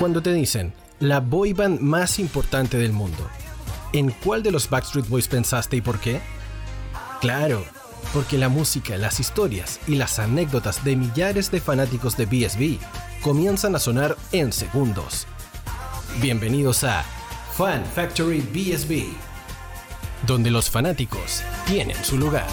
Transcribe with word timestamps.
Cuando 0.00 0.22
te 0.22 0.32
dicen, 0.32 0.72
la 0.98 1.20
boy 1.20 1.52
band 1.52 1.78
más 1.80 2.18
importante 2.20 2.78
del 2.78 2.90
mundo, 2.90 3.28
¿en 3.92 4.12
cuál 4.12 4.42
de 4.42 4.50
los 4.50 4.70
Backstreet 4.70 5.06
Boys 5.06 5.28
pensaste 5.28 5.76
y 5.76 5.82
por 5.82 6.00
qué? 6.00 6.22
Claro, 7.20 7.62
porque 8.14 8.38
la 8.38 8.48
música, 8.48 8.96
las 8.96 9.20
historias 9.20 9.78
y 9.86 9.96
las 9.96 10.18
anécdotas 10.18 10.84
de 10.84 10.96
millares 10.96 11.50
de 11.50 11.60
fanáticos 11.60 12.16
de 12.16 12.24
BSB 12.24 12.78
comienzan 13.22 13.74
a 13.74 13.78
sonar 13.78 14.16
en 14.32 14.54
segundos. 14.54 15.26
Bienvenidos 16.22 16.82
a 16.82 17.04
Fan 17.58 17.84
Factory 17.84 18.40
BSB, 18.40 19.04
donde 20.26 20.50
los 20.50 20.70
fanáticos 20.70 21.42
tienen 21.66 22.02
su 22.02 22.16
lugar. 22.16 22.48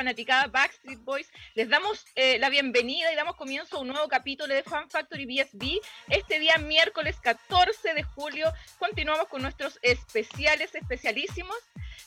Fanaticada 0.00 0.46
Backstreet 0.46 0.98
Boys. 1.04 1.30
Les 1.54 1.68
damos 1.68 2.06
eh, 2.14 2.38
la 2.38 2.48
bienvenida 2.48 3.12
y 3.12 3.16
damos 3.16 3.36
comienzo 3.36 3.76
a 3.76 3.80
un 3.80 3.88
nuevo 3.88 4.08
capítulo 4.08 4.54
de 4.54 4.62
Fan 4.62 4.88
Factory 4.88 5.26
BSB. 5.26 5.78
Este 6.08 6.38
día, 6.38 6.56
miércoles 6.56 7.16
14 7.20 7.92
de 7.92 8.02
julio, 8.02 8.50
continuamos 8.78 9.28
con 9.28 9.42
nuestros 9.42 9.78
especiales, 9.82 10.74
especialísimos, 10.74 11.54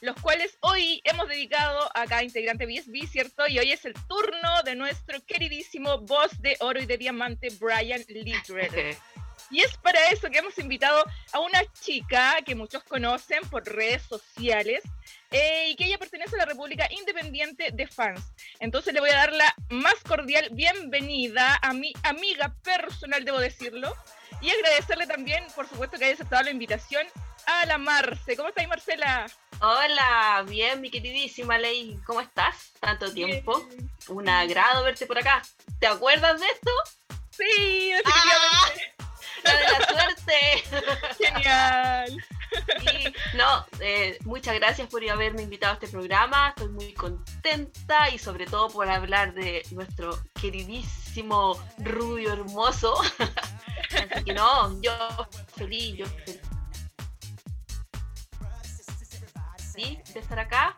los 0.02 0.20
cuales 0.22 0.58
hoy 0.62 1.02
hemos 1.04 1.28
dedicado 1.28 1.88
a 1.94 2.08
cada 2.08 2.24
integrante 2.24 2.66
BSB, 2.66 3.08
¿cierto? 3.08 3.48
Y 3.48 3.60
hoy 3.60 3.72
es 3.72 3.86
el 3.86 3.94
turno 4.08 4.64
de 4.66 4.74
nuestro 4.74 5.24
queridísimo 5.28 6.00
voz 6.00 6.42
de 6.42 6.58
oro 6.62 6.82
y 6.82 6.88
de 6.88 6.98
diamante, 6.98 7.50
Brian 7.60 8.04
Littler. 8.08 8.98
Y 9.54 9.62
es 9.62 9.78
para 9.78 10.10
eso 10.10 10.32
que 10.32 10.40
hemos 10.40 10.58
invitado 10.58 11.06
a 11.32 11.40
una 11.40 11.62
chica 11.80 12.38
que 12.44 12.56
muchos 12.56 12.84
conocen 12.84 13.48
por 13.52 13.64
redes 13.64 14.02
sociales 14.02 14.82
eh, 15.30 15.70
y 15.70 15.76
que 15.76 15.86
ella 15.86 16.00
pertenece 16.00 16.36
a 16.36 16.40
la 16.40 16.46
República 16.46 16.88
Independiente 16.90 17.70
de 17.72 17.86
Fans. 17.86 18.34
Entonces 18.60 18.96
le 18.96 19.00
voy 19.00 19.12
a 19.12 19.18
dar 19.18 19.32
la 19.32 19.54
más 19.70 19.94
cordial 20.08 20.50
bienvenida 20.54 21.60
a 21.62 21.72
mi 21.72 21.94
amiga 22.02 22.56
personal, 22.64 23.24
debo 23.24 23.38
decirlo, 23.38 23.96
y 24.42 24.50
agradecerle 24.50 25.06
también, 25.06 25.46
por 25.56 25.70
supuesto, 25.70 26.00
que 26.00 26.06
haya 26.06 26.16
aceptado 26.16 26.42
la 26.42 26.50
invitación 26.50 27.06
a 27.46 27.68
la 27.68 27.78
Marce. 27.78 28.36
¿Cómo 28.36 28.50
estás, 28.50 28.68
Marcela? 28.68 29.28
Hola, 29.62 30.44
bien, 30.50 30.82
mi 30.82 30.90
queridísima 30.90 31.60
Ley. 31.60 32.00
¿Cómo 32.08 32.22
estás? 32.22 32.74
Tanto 32.80 33.14
tiempo. 33.14 33.70
Un 34.08 34.28
agrado 34.28 34.84
verte 34.84 35.06
por 35.06 35.20
acá. 35.20 35.44
¿Te 35.80 35.86
acuerdas 35.86 36.42
de 36.42 36.48
esto? 36.48 36.72
Sí, 37.36 37.92
definitivamente. 37.92 38.94
¡Ah! 39.00 39.04
La 39.44 39.58
de 39.58 39.64
la 39.64 39.88
suerte. 39.88 40.64
Genial. 41.18 42.26
no, 43.34 43.66
eh, 43.80 44.20
muchas 44.24 44.56
gracias 44.56 44.88
por 44.88 45.08
haberme 45.10 45.42
invitado 45.42 45.72
a 45.72 45.74
este 45.76 45.88
programa. 45.88 46.50
Estoy 46.50 46.70
muy 46.70 46.94
contenta 46.94 48.10
y 48.10 48.20
sobre 48.20 48.46
todo 48.46 48.70
por 48.70 48.88
hablar 48.90 49.34
de 49.34 49.64
nuestro 49.72 50.18
queridísimo 50.40 51.60
rubio 51.80 52.34
hermoso. 52.34 52.94
Así 54.12 54.24
que 54.24 54.34
no, 54.34 54.80
yo 54.82 54.94
feliz, 55.56 55.98
yo 55.98 56.06
feliz 56.06 56.40
de 60.14 60.20
estar 60.20 60.40
acá. 60.40 60.76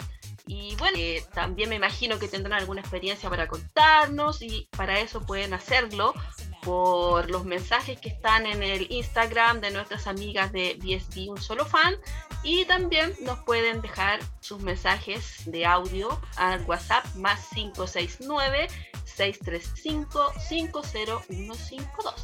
Y 0.48 0.76
bueno, 0.76 0.98
eh, 1.00 1.26
también 1.34 1.70
me 1.70 1.76
imagino 1.76 2.20
que 2.20 2.28
tendrán 2.28 2.60
alguna 2.60 2.82
experiencia 2.82 3.30
para 3.30 3.48
contarnos 3.48 4.42
y 4.42 4.70
para 4.78 5.00
eso 5.00 5.22
pueden 5.26 5.54
hacerlo 5.54 6.14
por 6.66 7.30
los 7.30 7.46
mensajes 7.46 8.02
que 8.02 8.10
están 8.10 8.48
en 8.48 8.64
el 8.64 8.92
Instagram 8.92 9.62
de 9.62 9.70
nuestras 9.70 10.08
amigas 10.08 10.52
de 10.52 10.76
BSB 10.82 11.30
Un 11.30 11.40
Solo 11.40 11.64
Fan 11.64 11.96
y 12.44 12.66
también 12.66 13.14
nos 13.22 13.38
pueden 13.40 13.82
dejar 13.82 14.20
sus 14.40 14.60
mensajes 14.62 15.44
de 15.46 15.64
audio 15.68 16.20
al 16.38 16.64
WhatsApp 16.64 17.06
más 17.16 17.48
569 17.54 18.68
635 19.06 20.34
50152. 20.50 22.16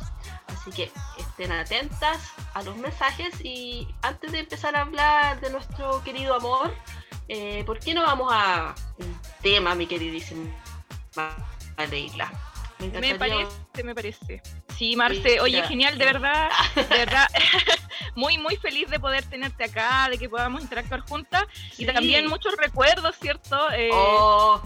Así 0.48 0.72
que 0.72 0.92
estén 1.20 1.52
atentas 1.52 2.32
a 2.56 2.64
los 2.64 2.76
mensajes 2.78 3.34
y 3.44 3.88
antes 4.02 4.32
de 4.32 4.40
empezar 4.40 4.76
a 4.76 4.82
hablar 4.82 5.40
de 5.40 5.52
nuestro 5.52 6.04
querido 6.04 6.34
amor, 6.34 6.74
eh, 7.28 7.64
¿por 7.66 7.80
qué 7.80 7.94
no 7.94 8.02
vamos 8.02 8.32
a 8.34 8.74
un 8.98 9.20
tema, 9.44 9.76
mi 9.76 9.86
queridísima 9.86 10.50
Leila? 11.92 12.51
Me, 12.82 13.16
parece, 13.16 13.84
me 13.84 13.96
parece. 13.96 14.42
Sí, 14.78 14.96
Marce, 14.96 15.40
oye, 15.40 15.62
genial, 15.64 15.98
de 15.98 16.06
verdad, 16.06 16.50
de 16.76 16.84
verdad, 16.98 17.28
muy, 18.16 18.38
muy 18.38 18.56
feliz 18.56 18.90
de 18.90 19.00
poder 19.00 19.24
tenerte 19.26 19.66
acá, 19.66 20.08
de 20.10 20.18
que 20.18 20.28
podamos 20.28 20.62
interactuar 20.62 21.02
juntas 21.02 21.44
y 21.78 21.86
también 21.86 22.28
muchos 22.28 22.56
recuerdos, 22.58 23.16
¿cierto? 23.20 23.72
Eh, 23.72 23.90
oh, 23.94 24.62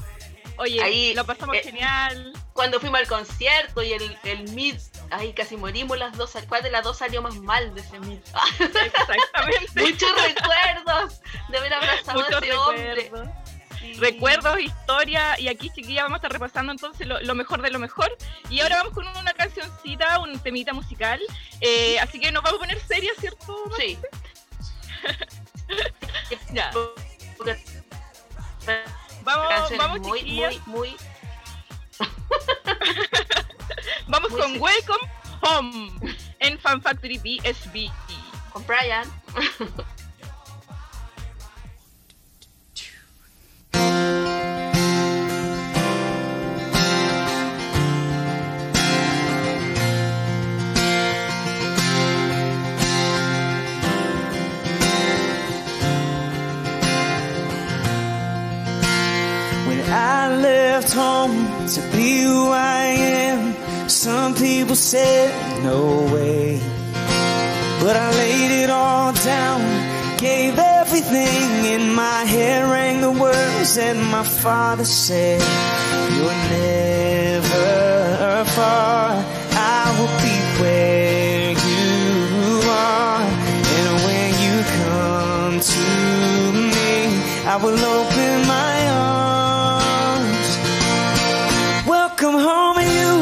oye, 0.57 0.81
ahí, 0.81 1.13
lo 1.13 1.25
pasamos 1.25 1.57
eh, 1.57 1.61
genial. 1.63 2.33
Cuando 2.53 2.79
fuimos 2.79 3.01
al 3.01 3.07
concierto 3.07 3.83
y 3.83 3.93
el, 3.93 4.17
el 4.23 4.49
Meet, 4.53 4.79
ahí 5.11 5.33
casi 5.33 5.57
morimos 5.57 5.97
las 5.97 6.17
dos, 6.17 6.31
¿cuál 6.47 6.63
de 6.63 6.71
las 6.71 6.83
dos 6.83 6.97
salió 6.97 7.21
más 7.21 7.35
mal 7.35 7.75
de 7.75 7.81
ese 7.81 7.99
Meet? 7.99 8.25
Exactamente. 8.59 9.81
muchos 9.81 10.11
recuerdos 10.23 11.21
de 11.49 11.57
haber 11.57 11.73
abrazado 11.73 12.23
a 12.23 12.39
ese 12.39 12.53
hombre 12.53 13.11
recuerdos, 13.97 14.59
historia, 14.59 15.40
y 15.40 15.47
aquí 15.47 15.69
chiquilla 15.69 16.03
vamos 16.03 16.16
a 16.16 16.18
estar 16.18 16.31
repasando 16.31 16.72
entonces 16.72 17.07
lo, 17.07 17.35
mejor 17.35 17.62
de 17.62 17.72
lo 17.72 17.79
mejor. 17.79 18.16
Y 18.50 18.62
ahora 18.62 18.78
vamos 18.78 18.94
con 18.94 19.07
una 19.07 19.34
cancioncita, 19.34 20.19
un 20.19 20.40
temita 20.40 20.73
musical, 20.73 21.19
eh, 21.62 22.00
así 22.00 22.19
que 22.19 22.31
nos 22.31 22.44
vamos 22.44 22.59
a 22.59 22.62
poner 22.62 22.79
seria, 22.79 23.12
¿cierto? 23.19 23.56
Sí. 23.78 23.97
ya. 26.53 26.72
Vamos, 29.24 29.78
vamos 29.78 30.00
muy, 30.01 30.24
muy, 30.24 30.62
muy, 30.66 30.95
vamos 34.07 34.31
con 34.31 34.62
Welcome 34.62 35.09
Home 35.41 35.91
en 36.40 36.59
Fan 36.59 36.81
Factory 36.81 37.18
BSB. 37.18 37.90
Con 38.51 38.66
Brian. 38.66 39.12
Left 60.75 60.94
home 60.94 61.68
to 61.69 61.80
be 61.96 62.19
who 62.24 62.50
I 62.50 62.84
am. 63.28 63.40
Some 63.88 64.36
people 64.36 64.75
said, 64.75 65.31
no 65.63 65.80
way. 66.13 66.59
But 67.80 67.96
I 67.96 68.09
laid 68.12 68.52
it 68.63 68.69
all 68.69 69.13
down, 69.13 69.62
gave 70.18 70.59
everything 70.59 71.47
in 71.75 71.94
my 71.96 72.25
head, 72.25 72.69
rang 72.69 73.00
the 73.00 73.12
words 73.25 73.75
that 73.75 73.96
my 74.16 74.24
father 74.24 74.84
said. 74.84 75.40
You're 76.16 76.41
never 76.59 78.44
far, 78.57 79.24
I 79.80 79.84
will 79.96 80.16
be 80.25 80.38
where 80.59 81.52
you 81.69 82.69
are. 82.92 83.24
And 83.78 83.94
when 84.07 84.30
you 84.44 84.56
come 84.81 85.56
to 85.74 85.88
me, 86.74 86.92
I 87.53 87.56
will 87.63 87.80
open 87.97 88.47
my 88.47 88.75
Welcome 92.35 92.51
home 92.51 92.77
and 92.79 92.91
you, 92.99 93.15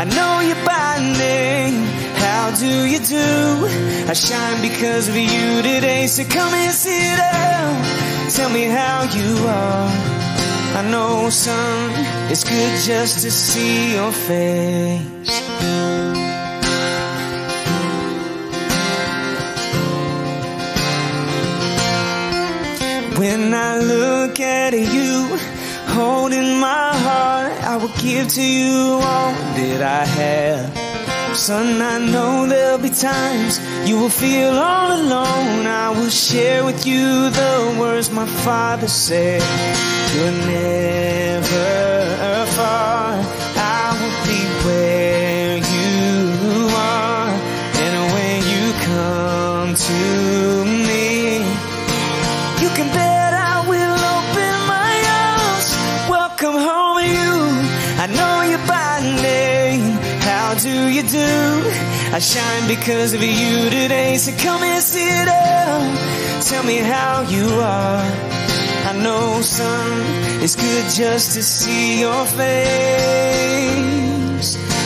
I 0.00 0.04
know 0.16 0.40
you 0.40 0.54
by 0.64 0.96
name. 1.18 1.84
How 2.16 2.54
do 2.56 2.86
you 2.86 2.98
do? 2.98 4.06
I 4.08 4.14
shine 4.14 4.62
because 4.62 5.08
of 5.10 5.16
you 5.16 5.60
today, 5.60 6.06
so 6.06 6.24
come 6.24 6.54
and 6.54 6.72
sit 6.72 7.16
down. 7.18 7.84
Tell 8.30 8.48
me 8.48 8.64
how 8.64 9.02
you 9.16 9.46
are. 9.46 9.90
I 10.78 10.88
know, 10.90 11.28
son, 11.28 11.92
it's 12.30 12.44
good 12.44 12.80
just 12.80 13.24
to 13.24 13.30
see 13.30 13.92
your 13.92 14.10
face. 14.10 15.04
When 23.18 23.52
I 23.52 23.78
look 23.80 24.40
at 24.40 24.72
you, 24.72 25.15
Holding 25.96 26.60
my 26.60 26.90
heart, 27.06 27.52
I 27.64 27.76
will 27.78 27.96
give 28.02 28.28
to 28.28 28.42
you 28.42 29.00
all 29.00 29.32
that 29.58 29.80
I 29.80 30.04
have. 30.04 31.34
Son, 31.34 31.80
I 31.80 31.96
know 32.12 32.46
there'll 32.46 32.76
be 32.76 32.90
times 32.90 33.58
you 33.88 33.98
will 34.00 34.10
feel 34.10 34.50
all 34.50 34.92
alone. 34.92 35.66
I 35.66 35.88
will 35.96 36.10
share 36.10 36.66
with 36.66 36.86
you 36.86 37.30
the 37.30 37.76
words 37.80 38.10
my 38.10 38.26
father 38.26 38.88
said. 38.88 39.40
You're 40.14 40.38
never 40.52 42.46
far. 42.56 43.12
I 43.56 43.86
will 43.98 44.18
be 44.28 44.40
where 44.66 45.56
you 45.56 46.68
are. 46.76 47.30
And 47.84 47.94
when 48.14 48.38
you 48.52 48.64
come 48.90 49.74
to 49.74 50.65
Do 60.62 60.88
you 60.88 61.02
do? 61.02 61.18
I 62.14 62.18
shine 62.18 62.66
because 62.66 63.12
of 63.12 63.22
you 63.22 63.68
today. 63.68 64.16
So 64.16 64.32
come 64.42 64.62
and 64.62 64.82
sit 64.82 65.26
down. 65.26 65.96
Tell 66.42 66.64
me 66.64 66.78
how 66.78 67.20
you 67.28 67.46
are. 67.60 68.02
I 68.88 68.92
know, 69.02 69.42
son, 69.42 70.42
it's 70.42 70.56
good 70.56 70.84
just 70.94 71.34
to 71.34 71.42
see 71.42 72.00
your 72.00 72.24
face. 72.24 72.46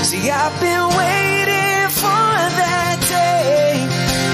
See, 0.08 0.28
I've 0.31 0.61
been 0.61 0.88
waiting 1.02 1.88
for 2.00 2.32
that 2.61 2.99
day 3.08 3.87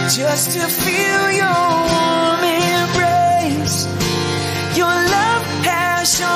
just 0.09 0.53
to 0.53 0.61
feel 0.61 1.33
your 1.43 1.65
warm 1.93 2.45
embrace. 2.45 3.79
Your 4.75 4.95
love 5.17 5.45
has 5.69 6.17
shown 6.17 6.36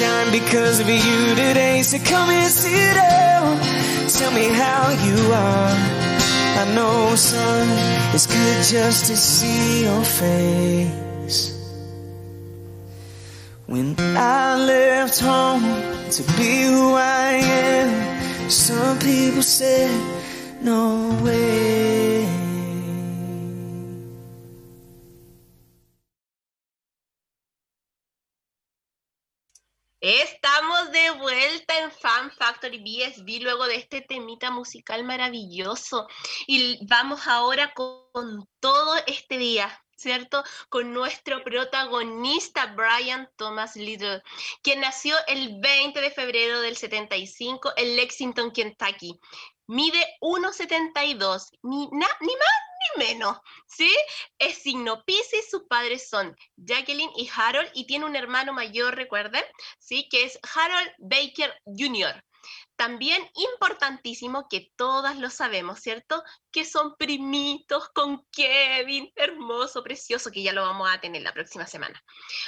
shine 0.00 0.32
because 0.32 0.80
of 0.80 0.88
you 0.88 1.18
today. 1.34 1.82
So 1.82 1.98
come 1.98 2.30
and 2.30 2.50
sit 2.50 2.94
down. 2.94 3.60
Tell 4.08 4.32
me 4.32 4.46
how 4.62 4.82
you 5.06 5.18
are. 5.48 5.76
I 6.62 6.64
know, 6.74 7.14
son, 7.16 7.66
it's 8.14 8.26
good 8.26 8.60
just 8.76 9.06
to 9.08 9.16
see 9.16 9.84
your 9.84 10.02
face. 10.04 11.40
When 13.66 13.94
I 13.98 14.56
left 14.72 15.20
home 15.20 15.64
to 16.16 16.22
be 16.36 16.52
who 16.70 16.94
I 16.94 17.30
am, 17.68 18.50
some 18.50 18.98
people 18.98 19.42
said, 19.42 19.92
no 20.62 20.82
way. 21.24 21.89
Fan 32.70 32.78
Factory 32.78 32.78
BSB 32.78 33.42
luego 33.42 33.66
de 33.66 33.76
este 33.76 34.00
temita 34.00 34.50
musical 34.50 35.04
maravilloso. 35.04 36.06
Y 36.46 36.78
vamos 36.86 37.26
ahora 37.26 37.72
con 37.74 38.48
todo 38.60 38.94
este 39.06 39.38
día, 39.38 39.82
¿cierto? 39.96 40.44
Con 40.68 40.92
nuestro 40.92 41.42
protagonista 41.42 42.74
Brian 42.76 43.28
Thomas 43.36 43.76
Little, 43.76 44.22
quien 44.62 44.80
nació 44.80 45.16
el 45.26 45.60
20 45.60 46.00
de 46.00 46.10
febrero 46.10 46.60
del 46.60 46.76
75 46.76 47.72
en 47.76 47.96
Lexington, 47.96 48.52
Kentucky. 48.52 49.18
Mide 49.66 50.04
1,72, 50.20 51.50
ni, 51.62 51.88
ni 51.90 51.98
más 51.98 52.10
ni 52.20 53.06
menos, 53.06 53.38
¿sí? 53.66 53.90
Es 54.38 54.58
signo 54.58 55.04
Pisces, 55.04 55.48
sus 55.50 55.62
padres 55.68 56.08
son 56.08 56.36
Jacqueline 56.56 57.12
y 57.16 57.30
Harold 57.34 57.70
y 57.74 57.86
tiene 57.86 58.04
un 58.04 58.16
hermano 58.16 58.52
mayor, 58.52 58.96
recuerden, 58.96 59.44
¿sí? 59.78 60.08
Que 60.10 60.24
es 60.24 60.38
Harold 60.54 60.92
Baker 60.98 61.54
Jr. 61.66 62.20
También 62.80 63.30
importantísimo 63.34 64.48
que 64.48 64.72
todas 64.74 65.18
lo 65.18 65.28
sabemos, 65.28 65.80
¿cierto? 65.80 66.24
Que 66.50 66.64
son 66.64 66.96
primitos 66.96 67.90
con 67.90 68.24
Kevin, 68.32 69.12
hermoso, 69.16 69.82
precioso, 69.82 70.30
que 70.30 70.42
ya 70.42 70.54
lo 70.54 70.62
vamos 70.62 70.90
a 70.90 70.98
tener 70.98 71.20
la 71.20 71.34
próxima 71.34 71.66
semana. 71.66 72.02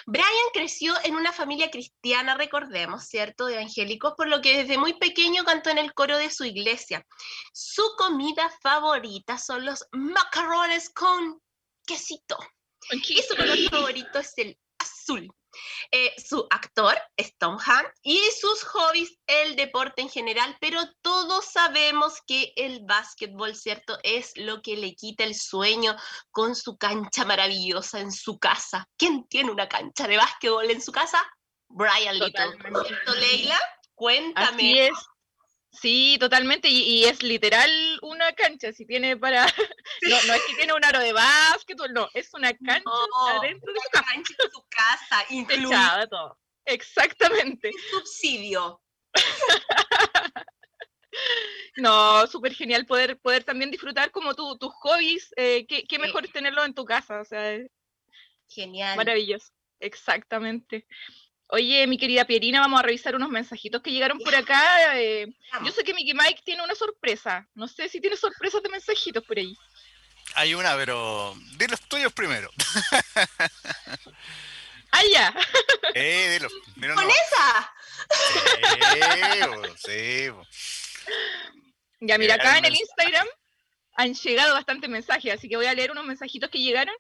Brian 0.07 0.27
creció 0.55 0.95
en 1.05 1.17
una 1.17 1.35
familia 1.35 1.71
cristiana, 1.71 2.35
recordemos, 2.35 3.05
¿cierto? 3.05 3.45
De 3.45 3.57
evangélicos, 3.57 4.15
por 4.17 4.27
lo 4.27 4.41
que 4.41 4.57
desde 4.57 4.79
muy 4.79 4.95
pequeño 4.95 5.45
cantó 5.45 5.69
en 5.69 5.77
el 5.77 5.93
coro 5.93 6.17
de 6.17 6.31
su 6.31 6.47
iglesia. 6.47 7.07
Su 7.53 7.83
comida 7.99 8.51
favorita 8.63 9.37
son 9.37 9.67
los 9.67 9.87
macarrones 9.93 10.89
con 10.89 11.43
quesito. 11.85 12.39
Y 12.91 13.21
su 13.21 13.37
color 13.37 13.59
favorito 13.69 14.19
es 14.19 14.33
el 14.39 14.59
azul. 14.79 15.31
Eh, 15.91 16.15
su 16.19 16.47
actor 16.51 16.97
es 17.17 17.37
Tom 17.39 17.59
Hanks 17.59 17.93
y 18.03 18.19
sus 18.41 18.63
hobbies 18.65 19.19
el 19.27 19.57
deporte 19.57 20.03
en 20.03 20.09
general, 20.09 20.57
pero 20.61 20.81
todos 21.03 21.45
sabemos 21.47 22.21
que 22.27 22.53
el 22.57 22.85
básquetbol, 22.85 23.55
¿cierto? 23.55 23.99
Es 24.03 24.33
lo 24.37 24.63
que 24.63 24.77
le 24.77 24.95
quita 24.95 25.25
el 25.25 25.35
sueño 25.35 25.97
con 26.31 26.55
su 26.55 26.77
cancha 26.77 27.25
maravillosa 27.25 28.01
en 28.01 28.13
su 28.13 28.39
casa. 28.39 28.89
¿Quién 28.97 29.27
tiene 29.29 29.51
una 29.51 29.69
cancha 29.69 30.07
de 30.07 30.17
básquetbol 30.17 30.71
en 30.71 30.83
su 30.83 30.93
casa? 30.93 31.23
Brian 31.69 32.19
Little. 32.19 32.31
Totalmente. 32.31 32.89
¿Cierto, 32.89 33.15
Leila? 33.15 33.59
Cuéntame. 33.95 34.47
Así 34.47 34.79
es. 34.79 34.93
Sí, 35.73 36.17
totalmente. 36.21 36.69
Y, 36.69 36.83
y 36.83 37.05
es 37.05 37.23
literal 37.23 37.71
una 38.03 38.33
cancha. 38.35 38.73
Si 38.73 38.87
tiene 38.87 39.17
para. 39.17 39.47
No, 40.03 40.17
no 40.27 40.35
es 40.35 40.43
que 40.47 40.55
tiene 40.57 40.73
un 40.75 40.85
aro 40.85 40.99
de 41.01 41.13
básquetbol, 41.13 41.93
no. 41.93 42.09
Es 42.15 42.33
una 42.35 42.53
cancha 42.55 42.83
No, 42.85 43.29
adentro 43.29 43.73
de 43.73 43.81
su 43.81 43.91
casa. 43.91 44.05
cancha 44.13 44.35
en 44.45 44.51
su 44.51 44.65
casa, 44.69 46.07
todo. 46.09 46.39
Exactamente. 46.67 47.71
subsidio. 47.91 48.81
No, 51.77 52.27
súper 52.27 52.55
genial 52.55 52.87
poder, 52.87 53.19
poder 53.21 53.45
también 53.45 53.71
disfrutar 53.71 54.11
como 54.11 54.35
tu, 54.35 54.57
tus 54.59 54.73
hobbies. 54.81 55.33
eh, 55.37 55.67
qué, 55.67 55.85
qué 55.85 55.97
Sí. 55.97 56.03
mejor 56.03 56.25
es 56.25 56.33
tenerlo 56.33 56.65
en 56.65 56.75
tu 56.75 56.85
casa. 56.85 57.21
O 57.21 57.25
sea, 57.25 57.59
Genial. 58.49 58.97
maravilloso. 58.97 59.53
Exactamente. 59.81 60.87
Oye, 61.55 61.87
mi 61.87 61.99
querida 61.99 62.25
Pierina, 62.25 62.61
vamos 62.61 62.81
a 62.81 62.83
revisar 62.83 63.15
unos 63.15 63.29
mensajitos 63.29 63.83
que 63.83 63.93
llegaron 63.93 64.19
por 64.19 64.35
acá. 64.35 64.99
eh, 64.99 65.27
yo 65.63 65.71
sé 65.71 65.85
que 65.85 65.93
Mickey 65.93 66.15
Mike 66.15 66.41
tiene 66.47 66.63
una 66.65 66.75
sorpresa. 66.75 67.47
No 67.55 67.69
sé 67.69 67.91
si 67.91 68.01
tiene 68.01 68.17
sorpresas 68.17 68.63
de 68.63 68.71
mensajitos 68.71 69.23
por 69.23 69.37
ahí. 69.37 69.55
Hay 70.35 70.55
una, 70.55 70.75
pero 70.77 71.35
di 71.59 71.67
los 71.67 71.79
tuyos 71.83 72.11
primero. 72.15 72.51
¡Ah, 74.93 75.03
ya! 75.13 75.35
Eh, 75.95 76.31
di 76.33 76.39
los, 76.43 76.53
mira, 76.77 76.95
¡Con 76.95 77.05
no. 77.05 77.11
esa! 77.11 77.71
Sí, 78.95 79.01
bo, 79.47 79.77
sí, 79.77 80.29
bo. 80.31 80.43
Ya, 82.01 82.17
mira, 82.17 82.37
acá 82.37 82.57
en 82.57 82.65
el 82.65 82.75
Instagram 82.75 83.27
han 83.95 84.15
llegado 84.15 84.55
bastantes 84.55 84.89
mensajes, 84.89 85.35
así 85.35 85.51
que 85.51 85.57
voy 85.57 85.67
a 85.67 85.75
leer 85.75 85.91
unos 85.91 86.07
mensajitos 86.07 86.49
que 86.49 86.61
llegaron 86.61 86.95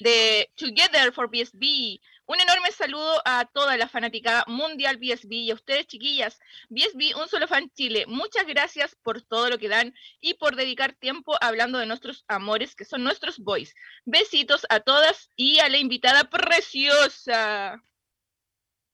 de 0.00 0.50
Together 0.56 1.10
for 1.14 1.30
BSB. 1.30 1.98
Un 2.26 2.40
enorme 2.40 2.72
saludo 2.72 3.20
a 3.26 3.44
toda 3.44 3.76
la 3.76 3.86
fanaticada 3.86 4.44
mundial 4.46 4.96
BSB 4.96 5.32
y 5.32 5.50
a 5.50 5.54
ustedes, 5.54 5.86
chiquillas. 5.86 6.40
BSB, 6.70 7.14
un 7.20 7.28
solo 7.28 7.46
fan 7.46 7.70
Chile. 7.74 8.06
Muchas 8.06 8.46
gracias 8.46 8.96
por 9.02 9.20
todo 9.20 9.50
lo 9.50 9.58
que 9.58 9.68
dan 9.68 9.94
y 10.20 10.34
por 10.34 10.56
dedicar 10.56 10.94
tiempo 10.94 11.36
hablando 11.42 11.78
de 11.78 11.86
nuestros 11.86 12.24
amores, 12.26 12.74
que 12.74 12.86
son 12.86 13.04
nuestros 13.04 13.38
boys. 13.38 13.74
Besitos 14.06 14.64
a 14.70 14.80
todas 14.80 15.28
y 15.36 15.58
a 15.58 15.68
la 15.68 15.76
invitada 15.76 16.24
preciosa. 16.30 17.82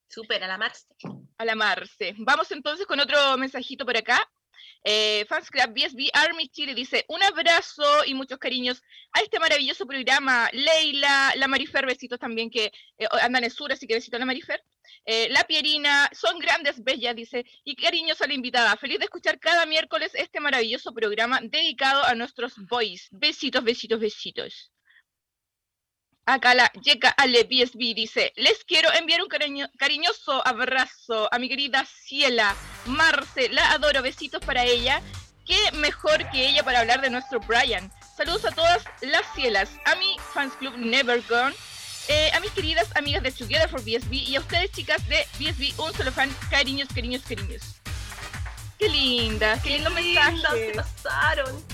Súper, 0.08 0.42
a 0.42 0.48
la 0.48 0.58
Marce. 0.58 0.86
a 1.38 1.44
la 1.44 1.54
Marce. 1.54 2.14
Vamos 2.18 2.50
entonces 2.50 2.84
con 2.84 2.98
otro 2.98 3.38
mensajito 3.38 3.86
por 3.86 3.96
acá. 3.96 4.28
Eh, 4.84 5.26
BSB 5.28 6.10
Army 6.12 6.48
Chile 6.48 6.74
dice: 6.74 7.04
Un 7.08 7.22
abrazo 7.22 8.04
y 8.06 8.14
muchos 8.14 8.38
cariños 8.38 8.82
a 9.12 9.20
este 9.20 9.38
maravilloso 9.38 9.86
programa. 9.86 10.48
Leila, 10.52 11.34
la 11.36 11.48
Marifer, 11.48 11.86
besitos 11.86 12.18
también 12.18 12.50
que 12.50 12.72
eh, 12.98 13.06
andan 13.22 13.44
en 13.44 13.50
sur, 13.50 13.72
así 13.72 13.86
que 13.86 13.94
besitos 13.94 14.16
a 14.16 14.20
la 14.20 14.26
Marifer. 14.26 14.62
Eh, 15.04 15.28
la 15.30 15.44
Pierina, 15.44 16.10
son 16.12 16.38
grandes, 16.38 16.82
bellas, 16.82 17.14
dice. 17.14 17.44
Y 17.64 17.76
cariños 17.76 18.20
a 18.22 18.26
la 18.26 18.34
invitada. 18.34 18.76
Feliz 18.76 18.98
de 18.98 19.04
escuchar 19.04 19.38
cada 19.38 19.66
miércoles 19.66 20.12
este 20.14 20.40
maravilloso 20.40 20.92
programa 20.92 21.40
dedicado 21.42 22.04
a 22.04 22.14
nuestros 22.14 22.54
boys. 22.68 23.08
Besitos, 23.10 23.64
besitos, 23.64 24.00
besitos. 24.00 24.70
Acá 26.26 26.54
la 26.54 26.70
Yeka 26.82 27.08
Ale 27.16 27.44
BSB 27.44 27.94
dice, 27.94 28.32
les 28.36 28.64
quiero 28.64 28.92
enviar 28.92 29.20
un 29.22 29.28
cariño- 29.28 29.68
cariñoso 29.78 30.46
abrazo 30.46 31.28
a 31.32 31.38
mi 31.38 31.48
querida 31.48 31.84
Ciela 31.86 32.54
Marce, 32.86 33.48
la 33.48 33.72
adoro, 33.72 34.02
besitos 34.02 34.40
para 34.44 34.64
ella. 34.64 35.02
Qué 35.46 35.58
mejor 35.72 36.30
que 36.30 36.46
ella 36.46 36.62
para 36.62 36.80
hablar 36.80 37.00
de 37.00 37.10
nuestro 37.10 37.40
Brian. 37.40 37.90
Saludos 38.16 38.44
a 38.44 38.52
todas 38.52 38.84
las 39.00 39.22
Cielas, 39.34 39.70
a 39.86 39.96
mi 39.96 40.16
fans 40.32 40.52
club 40.58 40.76
Never 40.76 41.20
Gone, 41.28 41.54
eh, 42.08 42.30
a 42.32 42.38
mis 42.40 42.50
queridas 42.52 42.86
amigas 42.96 43.22
de 43.24 43.32
Together 43.32 43.68
for 43.68 43.80
BSB 43.82 44.12
y 44.12 44.36
a 44.36 44.40
ustedes 44.40 44.70
chicas 44.70 45.04
de 45.08 45.26
BSB, 45.38 45.72
un 45.80 45.92
solo 45.94 46.12
fan, 46.12 46.30
cariños, 46.50 46.88
cariños, 46.94 47.22
cariños. 47.22 47.62
Qué 48.78 48.88
linda, 48.88 49.60
qué, 49.62 49.70
lindo 49.70 49.90
Lindas, 49.90 50.32
mensaje. 50.32 50.66
se 50.66 50.74
pasaron. 50.74 51.64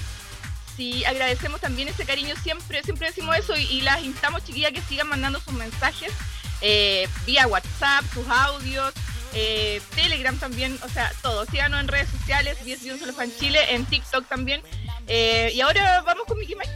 Sí, 0.76 1.04
agradecemos 1.06 1.61
también 1.61 1.88
ese 1.88 2.04
cariño, 2.04 2.35
siempre, 2.42 2.83
siempre 2.83 3.09
decimos 3.09 3.35
eso 3.37 3.56
y, 3.56 3.62
y 3.64 3.80
las 3.80 4.02
instamos, 4.02 4.45
chiquillas, 4.45 4.73
que 4.73 4.83
sigan 4.83 5.09
mandando 5.09 5.40
sus 5.40 5.54
mensajes. 5.54 6.12
eh, 6.61 7.09
vía 7.26 7.47
WhatsApp, 7.47 8.04
sus 8.12 8.26
audios, 8.28 8.92
eh, 9.35 9.80
Telegram 9.95 10.37
también, 10.38 10.78
o 10.83 10.88
sea, 10.88 11.11
todo. 11.23 11.45
Síganos 11.47 11.80
en 11.80 11.88
redes 11.88 12.09
sociales, 12.11 12.59
BSB 12.64 12.92
Un 12.92 12.99
Solo 13.00 13.12
Fan 13.14 13.30
Chile, 13.38 13.75
en 13.75 13.85
TikTok 13.87 14.26
también. 14.28 14.62
Eh, 15.06 15.50
y 15.54 15.61
ahora 15.61 16.00
vamos 16.02 16.25
con 16.26 16.38
Mickey 16.38 16.54
Mike. 16.56 16.71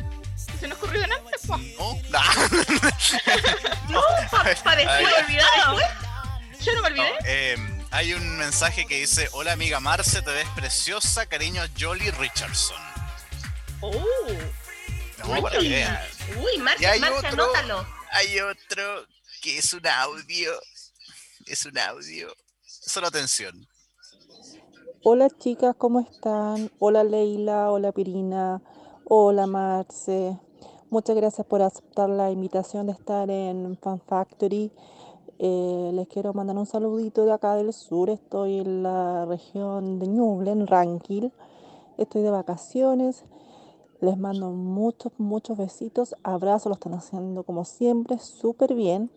Se 0.61 0.69
nos 0.69 0.77
ocurrió 0.79 1.01
de 1.01 1.05
antes, 1.15 1.41
po. 1.47 1.57
No, 1.57 1.99
nah. 2.11 2.21
No, 3.89 4.01
pa- 4.31 4.73
Ay. 4.73 5.05
olvidado. 5.25 5.79
Yo 6.63 6.75
no 6.75 6.83
me 6.83 6.91
No, 6.91 7.03
olvidé. 7.03 7.13
eh, 7.25 7.83
hay 7.91 8.13
un 8.15 8.37
mensaje 8.39 8.87
que 8.87 8.97
dice: 9.01 9.29
Hola 9.33 9.53
amiga 9.53 9.81
Marce, 9.81 10.21
te 10.23 10.31
ves 10.31 10.47
preciosa, 10.55 11.27
cariño 11.27 11.63
Jolly 11.79 12.11
Richardson. 12.11 12.77
Oh, 13.83 13.93
No, 15.35 15.43
para 15.43 15.59
que 15.59 15.69
vean. 15.69 15.97
Uy, 16.43 16.63
Marcia, 16.63 16.93
hay 16.93 17.01
Marcia, 17.01 17.29
otro- 17.31 17.45
anótalo. 17.45 17.87
Hay 18.13 18.39
otro 18.41 18.83
que 19.43 19.59
es 19.59 19.73
un 19.73 19.87
audio. 19.87 20.53
Es 21.47 21.65
un 21.67 21.79
audio. 21.79 22.29
Solo 22.65 23.07
atención. 23.09 23.67
Hola 25.03 25.31
chicas, 25.31 25.75
¿cómo 25.79 26.01
están? 26.01 26.71
Hola 26.79 27.05
Leila, 27.05 27.71
hola 27.71 27.91
Pirina, 27.93 28.61
hola 29.05 29.47
Marce. 29.47 30.37
Muchas 30.91 31.17
gracias 31.17 31.47
por 31.47 31.63
aceptar 31.63 32.11
la 32.11 32.31
invitación 32.31 32.87
de 32.87 32.93
estar 32.93 33.31
en 33.31 33.79
Fan 33.83 34.01
Factory. 34.07 34.71
Eh, 35.39 35.91
les 35.95 36.07
quiero 36.09 36.35
mandar 36.35 36.57
un 36.59 36.67
saludito 36.67 37.25
de 37.25 37.33
acá 37.33 37.55
del 37.55 37.73
sur. 37.73 38.11
Estoy 38.11 38.59
en 38.59 38.83
la 38.83 39.25
región 39.25 39.99
de 39.99 40.07
Ñuble, 40.07 40.51
en 40.51 40.67
Ranquil. 40.67 41.33
Estoy 41.97 42.23
de 42.23 42.31
vacaciones. 42.31 43.25
Les 44.01 44.17
mando 44.17 44.51
muchos, 44.51 45.13
muchos 45.19 45.59
besitos. 45.59 46.17
Abrazos, 46.23 46.71
lo 46.71 46.75
están 46.75 46.95
haciendo 46.95 47.43
como 47.43 47.67
siempre, 47.67 48.19
súper 48.19 48.75
bien. 48.75 49.11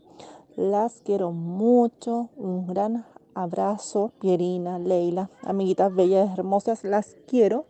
Las 0.57 1.01
quiero 1.05 1.31
mucho. 1.31 2.29
Un 2.35 2.67
gran 2.67 3.05
abrazo, 3.33 4.11
Pierina, 4.19 4.79
Leila, 4.79 5.29
amiguitas 5.41 5.93
bellas, 5.95 6.37
hermosas, 6.37 6.83
las 6.83 7.15
quiero. 7.27 7.65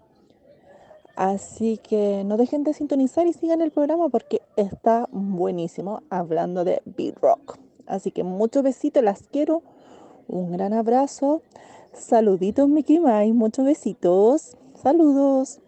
Así 1.16 1.78
que 1.78 2.24
no 2.26 2.38
dejen 2.38 2.64
de 2.64 2.74
sintonizar 2.74 3.28
y 3.28 3.34
sigan 3.34 3.62
el 3.62 3.72
programa 3.72 4.10
porque 4.10 4.42
está 4.56 5.08
buenísimo 5.12 6.02
hablando 6.10 6.64
de 6.64 6.82
beat 6.86 7.20
rock. 7.22 7.60
Así 7.86 8.10
que 8.10 8.24
muchos 8.24 8.64
besitos, 8.64 9.04
las 9.04 9.22
quiero. 9.22 9.62
Un 10.28 10.52
gran 10.52 10.74
abrazo. 10.74 11.44
Saluditos, 11.94 12.68
Mickey 12.68 13.00
Mai, 13.00 13.34
muchos 13.34 13.66
besitos. 13.66 14.58
Saludos. 14.82 15.63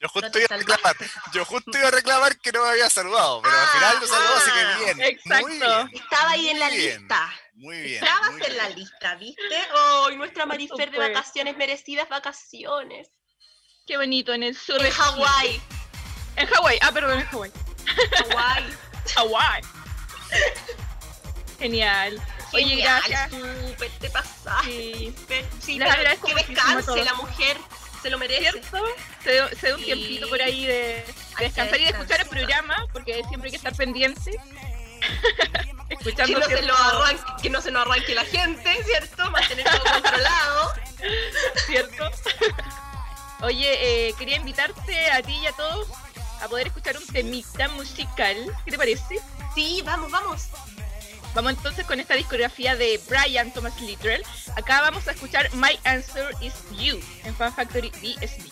Yo 0.00 0.08
justo, 0.08 0.28
No 0.32 0.38
iba 0.38 0.54
a 0.54 0.58
reclamar, 0.58 0.96
yo 1.32 1.44
justo 1.44 1.76
iba 1.76 1.88
a 1.88 1.90
reclamar 1.90 2.38
que 2.38 2.52
no 2.52 2.62
me 2.62 2.68
había 2.70 2.88
saludado, 2.88 3.42
pero 3.42 3.56
al 3.58 3.68
final 3.68 3.98
lo 4.00 4.06
saludó, 4.06 4.36
así 4.36 4.50
que 4.52 4.84
bien. 4.84 4.96
Muy 4.96 5.06
Exacto. 5.06 5.46
bien. 5.48 6.02
Estaba 6.02 6.30
ahí 6.30 6.48
en 6.50 6.58
la 6.60 6.70
bien. 6.70 6.98
lista. 7.00 7.32
Muy 7.54 7.80
bien. 7.80 8.04
Estabas 8.04 8.30
muy 8.32 8.42
en 8.44 8.56
la 8.56 8.66
bien. 8.68 8.78
lista, 8.78 9.14
¿viste? 9.16 9.68
Oh, 9.74 10.10
nuestra 10.12 10.46
Marifer 10.46 10.90
de 10.92 10.98
vacaciones, 10.98 11.56
merecidas 11.56 12.08
vacaciones. 12.08 13.08
qué 13.88 13.96
bonito, 13.96 14.32
en 14.32 14.44
el 14.44 14.56
sur 14.56 14.80
En. 14.84 14.92
Hawái. 14.92 15.60
En 16.36 16.46
Hawái, 16.46 16.78
ah, 16.82 16.92
perdón, 16.92 17.18
en 17.18 17.26
Hawái. 17.26 17.52
Hawái. 18.18 18.64
Hawái. 19.16 19.62
Genial. 21.58 22.22
Oye, 22.52 22.64
Genial, 22.64 23.02
gracias. 23.08 23.30
Súper, 23.32 23.90
te 23.98 24.10
pasaste. 24.10 24.70
Sí, 24.70 25.14
Sí, 25.60 25.78
Les 25.78 25.88
pero 25.88 26.08
a 26.08 26.34
descanse 26.46 27.04
la 27.04 27.14
mujer. 27.14 27.56
Se 28.02 28.10
lo 28.10 28.18
merece. 28.18 28.52
¿cierto? 28.52 28.78
Se, 29.24 29.32
dio- 29.32 29.48
se 29.60 29.72
un 29.74 29.78
Sí. 29.80 29.84
tiempito 29.86 30.28
por 30.28 30.40
ahí 30.42 30.66
de, 30.66 30.74
de 30.74 31.04
que 31.36 31.44
descansar 31.44 31.80
y 31.80 31.84
de 31.84 31.90
escuchar 31.90 32.20
el 32.20 32.28
programa, 32.28 32.86
porque 32.92 33.22
siempre 33.28 33.48
hay 33.48 33.50
que 33.50 33.56
estar 33.56 33.74
pendiente. 33.74 34.32
Que 35.88 35.94
Escuchando 35.94 36.38
no, 36.38 36.44
se 36.44 36.50
cierto- 36.50 36.66
lo 36.66 36.76
arranque, 36.76 37.22
que 37.42 37.48
no 37.50 37.62
se 37.62 37.70
nos 37.70 37.86
arranque 37.86 38.14
la 38.14 38.24
gente, 38.26 38.84
¿cierto? 38.84 39.30
Mantener 39.30 39.64
todo 39.70 39.82
controlado. 39.90 40.72
¿cierto? 41.66 42.10
Oye, 43.40 44.08
eh, 44.08 44.14
quería 44.18 44.36
invitarte 44.36 45.10
a 45.10 45.22
ti 45.22 45.32
y 45.38 45.46
a 45.46 45.52
todos 45.52 45.88
a 46.42 46.48
poder 46.48 46.66
escuchar 46.66 46.98
un 46.98 47.06
temita 47.06 47.68
musical. 47.68 48.36
¿Qué 48.66 48.70
te 48.72 48.76
parece? 48.76 49.18
Sí, 49.54 49.80
vamos, 49.84 50.10
vamos. 50.10 50.48
Vamos 51.34 51.52
entonces 51.52 51.86
con 51.86 52.00
esta 52.00 52.14
discografía 52.14 52.74
de 52.76 53.00
Brian 53.08 53.52
Thomas 53.52 53.80
Littrell. 53.80 54.22
Acá 54.56 54.80
vamos 54.80 55.06
a 55.08 55.12
escuchar 55.12 55.48
My 55.54 55.78
Answer 55.84 56.34
is 56.40 56.54
You 56.72 56.98
en 57.24 57.34
Fan 57.34 57.52
Factory 57.54 57.90
BSB. 57.90 58.50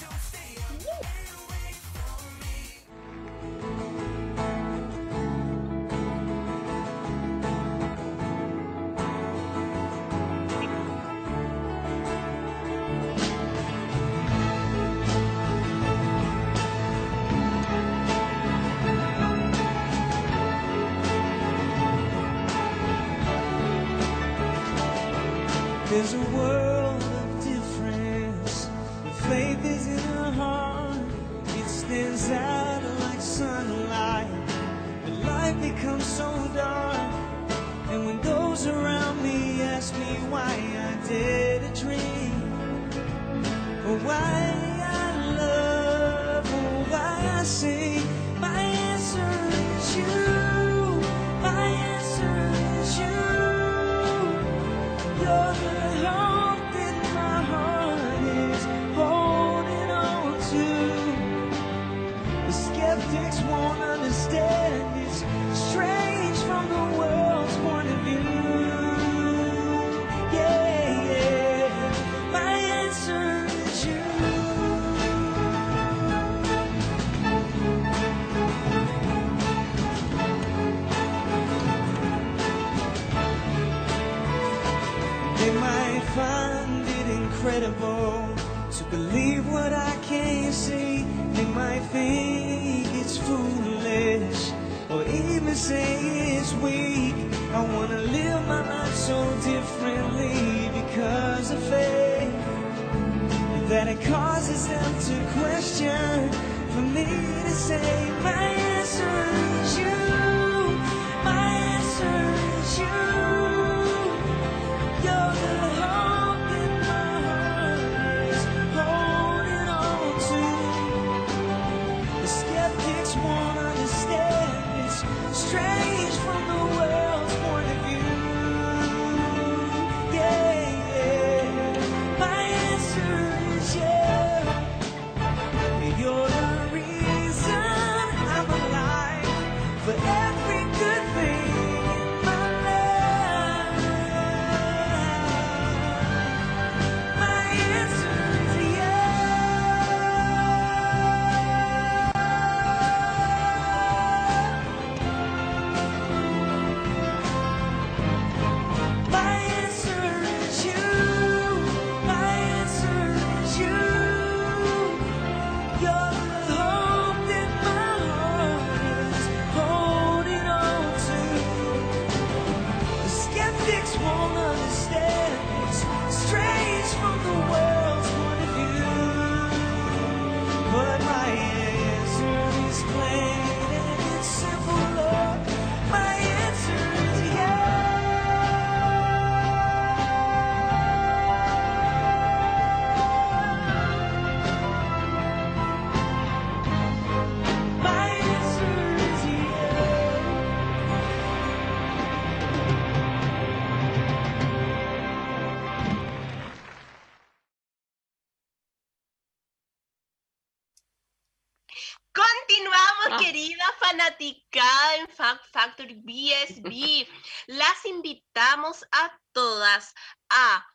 A 218.93 219.19
todas. 219.33 219.95
A 220.31 220.67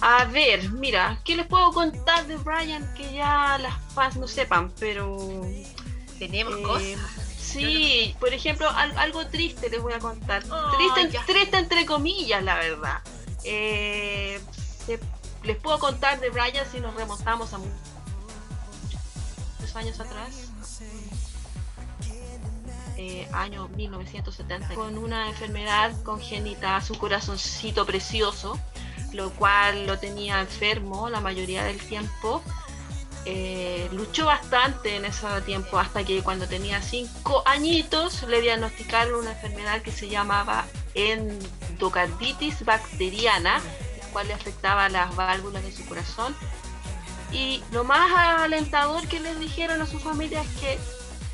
A 0.01 0.25
ver, 0.27 0.71
mira, 0.71 1.21
¿qué 1.25 1.37
les 1.37 1.47
puedo 1.47 1.73
contar 1.73 2.27
de 2.27 2.37
Brian 2.37 2.93
que 2.95 3.15
ya 3.15 3.59
las 3.59 3.75
fans 3.95 4.17
no 4.17 4.29
sepan? 4.29 4.73
Pero. 4.79 5.17
Tenemos 6.19 6.55
eh, 6.55 6.63
cosas. 6.63 7.24
Sí, 7.61 8.17
por 8.21 8.33
ejemplo, 8.33 8.69
al- 8.71 8.97
algo 8.99 9.27
triste 9.27 9.69
les 9.71 9.81
voy 9.81 9.93
a 9.93 9.99
contar. 9.99 10.43
Oh, 10.51 10.77
triste, 10.77 11.11
ya. 11.13 11.25
triste 11.25 11.57
entre 11.59 11.87
comillas, 11.87 12.43
la 12.43 12.57
verdad. 12.57 13.01
Eh, 13.45 14.41
se- 14.87 15.01
les 15.43 15.57
puedo 15.59 15.79
contar 15.79 16.21
de 16.21 16.31
Brian 16.31 16.67
si 16.71 16.81
nos 16.81 16.95
remontamos 16.95 17.53
a 17.53 17.59
mu- 17.59 17.67
muchos 19.61 19.77
años 19.77 20.01
atrás. 20.01 20.51
Eh, 22.97 23.29
año 23.33 23.69
1970, 23.69 24.75
con 24.75 24.97
una 24.99 25.29
enfermedad 25.29 25.93
congénita, 26.05 26.81
su 26.81 26.95
corazoncito 26.97 27.85
precioso, 27.85 28.59
lo 29.13 29.31
cual 29.33 29.87
lo 29.87 29.99
tenía 29.99 30.41
enfermo 30.41 31.09
la 31.09 31.21
mayoría 31.21 31.65
del 31.65 31.79
tiempo. 31.79 32.43
Eh, 33.27 33.89
luchó 33.93 34.27
bastante 34.27 34.97
en 34.97 35.07
ese 35.07 35.27
tiempo 35.47 35.79
hasta 35.79 36.05
que 36.05 36.23
cuando 36.23 36.47
tenía 36.47 36.83
cinco 36.83 37.43
añitos 37.47 38.23
le 38.25 38.43
diagnosticaron 38.43 39.21
una 39.21 39.33
enfermedad 39.33 39.81
que 39.81 39.93
se 39.93 40.09
llamaba 40.09 40.67
endocarditis 40.95 42.65
bacteriana, 42.67 43.63
la 44.01 44.07
cual 44.13 44.29
le 44.29 44.35
afectaba 44.35 44.91
las 44.91 45.17
válvulas 45.17 45.63
de 45.63 45.73
su 45.73 45.87
corazón. 45.87 46.37
Y 47.33 47.65
lo 47.73 47.83
más 47.83 48.13
alentador 48.13 49.09
que 49.09 49.21
les 49.21 49.41
dijeron 49.41 49.81
a 49.81 49.87
su 49.87 49.99
familia 49.99 50.43
es 50.43 50.49
que 50.61 50.79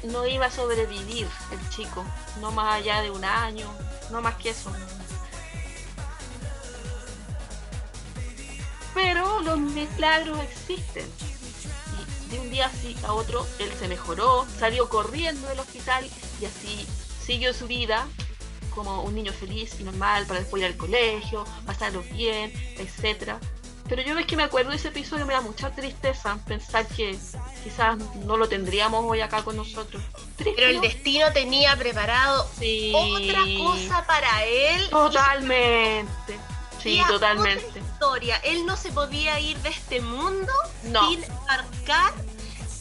no 0.08 0.26
iba 0.26 0.46
a 0.46 0.50
sobrevivir 0.50 1.26
el 1.50 1.68
chico, 1.70 2.04
no 2.40 2.52
más 2.52 2.76
allá 2.76 3.02
de 3.02 3.10
un 3.10 3.24
año, 3.24 3.68
no 4.10 4.22
más 4.22 4.36
que 4.36 4.50
eso. 4.50 4.72
Pero 8.94 9.40
los 9.40 9.58
milagros 9.58 10.38
existen. 10.40 11.39
De 12.30 12.38
un 12.38 12.50
día 12.50 12.66
así 12.66 12.96
a 13.04 13.12
otro, 13.12 13.46
él 13.58 13.70
se 13.78 13.88
mejoró, 13.88 14.46
salió 14.58 14.88
corriendo 14.88 15.48
del 15.48 15.58
hospital 15.58 16.06
y 16.40 16.44
así 16.44 16.86
siguió 17.24 17.52
su 17.52 17.66
vida 17.66 18.06
como 18.74 19.02
un 19.02 19.14
niño 19.16 19.32
feliz 19.32 19.74
y 19.80 19.82
normal 19.82 20.26
para 20.26 20.40
después 20.40 20.60
ir 20.62 20.66
al 20.68 20.76
colegio, 20.76 21.44
pasarlo 21.66 22.02
bien, 22.12 22.52
etcétera. 22.78 23.40
Pero 23.88 24.02
yo 24.02 24.14
ves 24.14 24.26
que 24.26 24.36
me 24.36 24.44
acuerdo 24.44 24.70
de 24.70 24.76
ese 24.76 24.88
episodio, 24.88 25.26
me 25.26 25.32
da 25.32 25.40
mucha 25.40 25.74
tristeza 25.74 26.38
pensar 26.46 26.86
que 26.86 27.18
quizás 27.64 27.98
no 28.24 28.36
lo 28.36 28.48
tendríamos 28.48 29.04
hoy 29.04 29.20
acá 29.20 29.42
con 29.42 29.56
nosotros. 29.56 30.00
Triste, 30.36 30.52
Pero 30.54 30.68
el 30.68 30.76
¿no? 30.76 30.82
destino 30.82 31.32
tenía 31.32 31.74
preparado 31.76 32.48
Sí. 32.56 32.92
otra 32.94 33.40
cosa 33.58 34.06
para 34.06 34.44
él. 34.44 34.84
y 34.86 34.90
Totalmente. 34.90 36.38
Sí, 36.82 37.00
totalmente. 37.06 37.64
otra 37.66 37.80
historia. 37.80 38.36
Él 38.44 38.66
no 38.66 38.76
se 38.76 38.90
podía 38.92 39.38
ir 39.40 39.56
de 39.58 39.68
este 39.70 40.00
mundo 40.00 40.52
No. 40.84 41.08
sin 41.08 41.20
marcar 41.46 42.12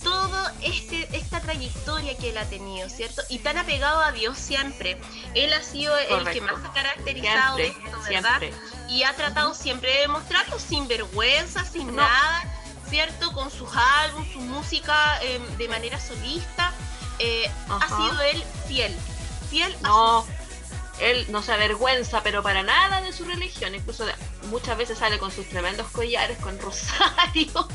toda 0.04 0.54
este, 0.62 1.10
esta 1.18 1.42
trayectoria 1.42 2.18
que 2.18 2.30
él 2.30 2.38
ha 2.38 2.46
tenido, 2.46 2.88
¿cierto? 2.90 3.22
Y 3.30 3.40
tan 3.40 3.58
apegado 3.58 4.00
a 4.00 4.12
Dios 4.14 4.38
siempre. 4.38 5.00
Él 5.36 5.52
ha 5.54 5.62
sido 5.62 5.98
el 5.98 6.08
que 6.08 6.40
Correcto. 6.40 6.44
más 6.46 6.66
ha 6.70 6.74
caracterizado 6.74 7.58
de 7.58 7.64
Siempre, 7.72 7.90
esto, 7.90 8.02
¿verdad? 8.10 8.40
siempre. 8.40 8.54
Y 8.88 9.04
ha 9.04 9.14
tratado 9.16 9.54
siempre 9.54 10.00
de 10.00 10.08
mostrarlo 10.08 10.58
sin 10.60 10.88
vergüenza, 10.88 11.66
sin 11.66 11.88
No. 11.88 12.02
nada, 12.02 12.44
¿cierto? 12.90 13.34
Con 13.34 13.52
sus 13.52 13.70
álbumes, 13.76 14.32
su 14.32 14.40
música 14.40 15.20
eh, 15.22 15.40
de 15.58 15.68
manera 15.68 16.00
solista. 16.00 16.72
Eh, 17.20 17.52
ha 17.70 17.88
sido 17.88 18.22
él 18.22 18.44
fiel. 18.68 18.96
Fiel 19.50 19.76
a 19.84 19.88
No, 19.90 20.26
él 21.02 21.26
no 21.30 21.42
se 21.42 21.52
avergüenza, 21.54 22.22
pero 22.24 22.44
para 22.44 22.64
nada 22.64 23.02
de 23.02 23.12
su 23.14 23.26
religión. 23.26 23.74
Incluso 23.76 24.06
muchas 24.50 24.78
veces 24.78 24.98
sale 24.98 25.18
con 25.20 25.32
sus 25.32 25.48
tremendos 25.50 25.88
collares, 25.92 26.38
con 26.40 26.58
rosario. 26.62 27.68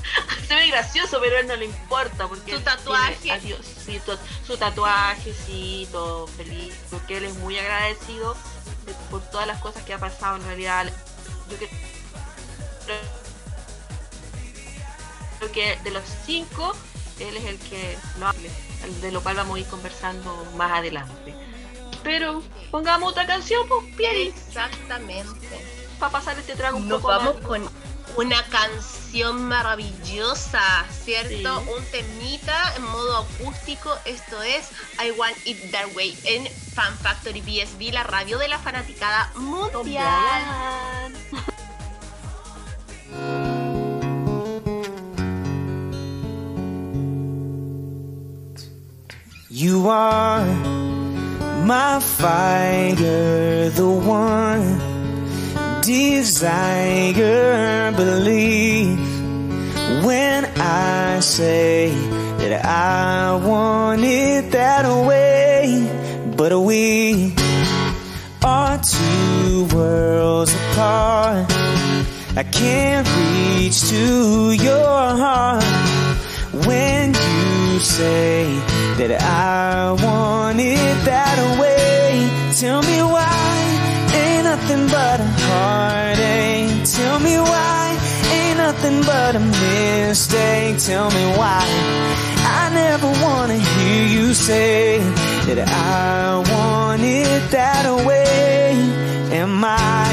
se 0.46 0.54
ve 0.54 0.66
gracioso, 0.68 1.18
pero 1.20 1.36
a 1.36 1.40
él 1.40 1.46
no 1.46 1.56
le 1.56 1.64
importa. 1.66 2.28
Porque 2.28 2.52
Su 2.52 2.60
tatuaje. 2.60 3.40
sí, 3.84 4.00
su 4.46 4.56
tatuaje, 4.56 5.34
sí, 5.46 5.88
todo 5.92 6.26
feliz. 6.26 6.74
Porque 6.90 7.16
él 7.18 7.24
es 7.24 7.34
muy 7.36 7.58
agradecido 7.58 8.36
de- 8.86 8.94
por 9.10 9.22
todas 9.30 9.46
las 9.46 9.60
cosas 9.60 9.82
que 9.84 9.94
ha 9.94 9.98
pasado. 9.98 10.36
En 10.36 10.44
realidad, 10.44 10.86
yo 11.50 11.58
que- 11.58 11.70
creo 15.38 15.52
que 15.52 15.78
de 15.82 15.90
los 15.90 16.02
cinco, 16.26 16.74
él 17.18 17.36
es 17.36 17.44
el 17.44 17.58
que 17.58 17.96
no 18.18 18.28
hable, 18.28 18.50
de 19.00 19.12
lo 19.12 19.22
cual 19.22 19.36
vamos 19.36 19.56
a 19.56 19.60
ir 19.60 19.66
conversando 19.66 20.46
más 20.56 20.72
adelante. 20.72 21.34
Pero 22.04 22.42
pongamos 22.70 23.10
otra 23.12 23.26
canción, 23.26 23.66
pues, 23.68 23.96
Pieri, 23.96 24.28
Exactamente. 24.28 25.48
para 25.98 26.12
pasar 26.12 26.38
este 26.38 26.54
trago 26.54 26.76
un 26.76 26.88
Nos 26.88 27.00
poco 27.00 27.08
vamos 27.08 27.34
más. 27.36 27.44
con 27.44 27.68
una 28.16 28.42
canción 28.44 29.42
maravillosa, 29.48 30.60
¿cierto? 31.02 31.60
Sí. 31.62 31.68
Un 31.76 31.84
temita 31.86 32.74
en 32.76 32.82
modo 32.84 33.16
acústico. 33.18 33.90
Esto 34.04 34.40
es 34.42 34.70
I 35.04 35.10
Want 35.12 35.36
It 35.46 35.70
That 35.72 35.94
Way 35.96 36.16
en 36.24 36.46
Fan 36.74 36.96
Factory 36.98 37.40
BSB, 37.40 37.92
la 37.92 38.04
radio 38.04 38.38
de 38.38 38.48
la 38.48 38.58
fanaticada 38.58 39.32
mundial. 39.34 41.12
You 49.50 49.88
are 49.88 50.44
my 51.64 51.98
fighter, 51.98 53.70
the 53.70 53.88
one 53.88 54.78
desire. 55.80 57.90
Believe 57.92 58.98
when 60.04 60.44
I 60.56 61.20
say 61.20 61.90
that 62.38 62.64
I 62.64 63.34
want 63.36 64.02
it 64.04 64.50
that 64.52 64.84
way, 65.06 65.88
but 66.36 66.58
we 66.60 67.34
are 68.42 68.78
two 68.78 69.66
worlds 69.74 70.52
apart. 70.54 71.50
I 72.36 72.42
can't 72.42 73.08
reach 73.16 73.80
to 73.88 74.52
your 74.52 75.16
heart 75.22 75.64
when 76.66 77.14
you 77.14 77.53
say 77.80 78.44
that 78.98 79.20
I 79.22 79.92
want 79.92 80.60
it 80.60 81.04
that 81.04 81.38
way. 81.60 82.28
Tell 82.60 82.82
me 82.82 83.02
why 83.02 83.54
ain't 84.14 84.44
nothing 84.44 84.86
but 84.86 85.20
a 85.20 85.28
heartache. 85.46 86.84
Tell 86.96 87.18
me 87.20 87.36
why 87.38 87.98
ain't 88.32 88.58
nothing 88.58 89.00
but 89.02 89.36
a 89.36 89.40
mistake. 89.40 90.78
Tell 90.78 91.10
me 91.10 91.24
why 91.38 91.64
I 92.60 92.70
never 92.72 93.10
wanna 93.24 93.58
hear 93.58 94.06
you 94.16 94.34
say 94.34 94.98
that 95.46 95.60
I 95.68 96.38
want 96.52 97.02
it 97.02 97.50
that 97.50 98.06
way. 98.06 98.72
Am 99.40 99.64
I 99.64 100.10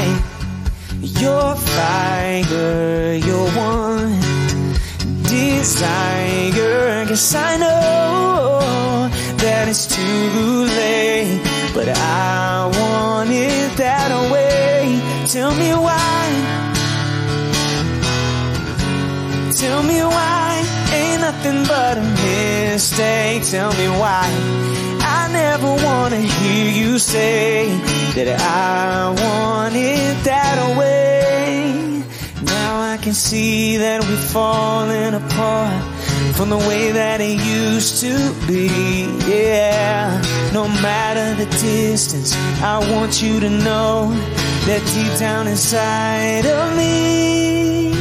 your 1.00 1.54
fire, 1.54 3.14
your 3.14 3.46
one 3.56 4.31
desire. 5.32 7.04
Guess 7.08 7.34
I 7.34 7.56
know 7.56 9.08
that 9.42 9.64
it's 9.68 9.86
too 9.86 10.66
late, 10.80 11.40
but 11.74 11.88
I 11.88 12.70
want 12.78 13.30
it 13.30 13.76
that 13.76 14.10
way. 14.32 15.00
Tell 15.34 15.52
me 15.62 15.70
why. 15.86 16.22
Tell 19.62 19.82
me 19.82 19.98
why 20.02 20.64
ain't 20.92 21.20
nothing 21.20 21.60
but 21.72 21.96
a 21.96 22.06
mistake. 22.24 23.42
Tell 23.54 23.72
me 23.80 23.88
why. 24.02 24.26
I 25.18 25.28
never 25.32 25.70
wanna 25.86 26.20
hear 26.20 26.66
you 26.80 26.98
say 26.98 27.68
that 28.16 28.28
I 28.40 29.08
want 29.22 29.74
it 29.76 30.24
that 30.24 30.58
way. 30.78 32.02
Now 32.42 32.80
I 32.92 32.96
can 32.96 33.14
see 33.14 33.76
that 33.78 34.00
we're 34.02 34.26
falling 34.36 35.14
apart 35.32 35.82
from 36.36 36.50
the 36.50 36.58
way 36.58 36.92
that 36.92 37.20
it 37.20 37.40
used 37.40 38.00
to 38.00 38.14
be. 38.46 38.68
Yeah, 39.28 40.20
no 40.52 40.68
matter 40.68 41.34
the 41.34 41.50
distance, 41.50 42.34
I 42.62 42.78
want 42.92 43.22
you 43.22 43.40
to 43.40 43.50
know 43.50 44.10
that 44.66 44.82
deep 44.94 45.18
down 45.18 45.46
inside 45.46 46.46
of 46.46 46.76
me. 46.76 47.92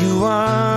You 0.00 0.24
are, 0.24 0.67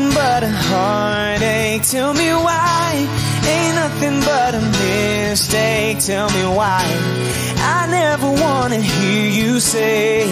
nothing 0.00 0.14
but 0.14 0.42
a 0.42 0.50
heartache. 0.50 1.82
Tell 1.82 2.12
me 2.14 2.30
why 2.32 3.08
ain't 3.46 3.74
nothing 3.74 4.20
but 4.20 4.54
a 4.54 4.60
mistake. 4.60 5.98
Tell 6.00 6.30
me 6.30 6.44
why 6.56 6.84
I 7.58 7.86
never 7.90 8.30
wanna 8.30 8.80
hear 8.80 9.30
you 9.30 9.60
say 9.60 10.24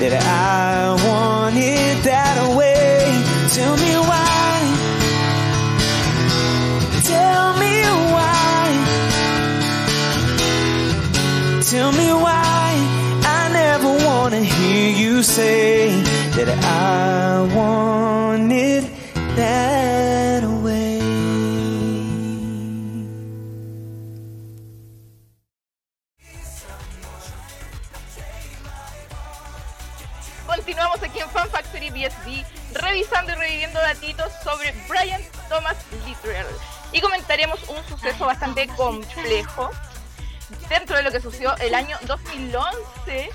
that 0.00 0.22
I 0.22 0.94
want 1.06 1.56
it 1.56 2.04
that 2.04 2.56
way. 2.56 3.02
Tell 3.52 3.76
me 3.76 3.94
why. 4.10 4.58
Tell 7.12 7.56
me 7.62 7.74
why. 8.14 8.66
Tell 11.62 11.92
me 11.92 12.12
why 12.12 12.68
I 13.38 13.50
never 13.52 13.90
wanna 14.06 14.42
hear 14.42 14.90
you 14.96 15.22
say 15.22 15.88
that 16.36 16.48
I 16.48 17.54
want 17.54 18.52
it 18.52 18.85
that 19.36 20.44
way. 20.62 21.00
Continuamos 30.46 31.02
aquí 31.02 31.20
en 31.20 31.28
Fan 31.30 31.48
Factory 31.50 31.90
BSB, 31.90 32.44
revisando 32.80 33.32
y 33.32 33.34
reviviendo 33.34 33.78
datitos 33.80 34.32
sobre 34.42 34.74
Brian 34.88 35.20
Thomas 35.48 35.76
Littrell. 36.06 36.46
Y 36.92 37.00
comentaremos 37.00 37.60
un 37.68 37.84
suceso 37.88 38.24
bastante 38.26 38.66
complejo. 38.68 39.70
Dentro 40.68 40.96
de 40.96 41.02
lo 41.02 41.10
que 41.10 41.20
sucedió 41.20 41.56
el 41.58 41.74
año 41.74 41.98
2011, 42.06 43.30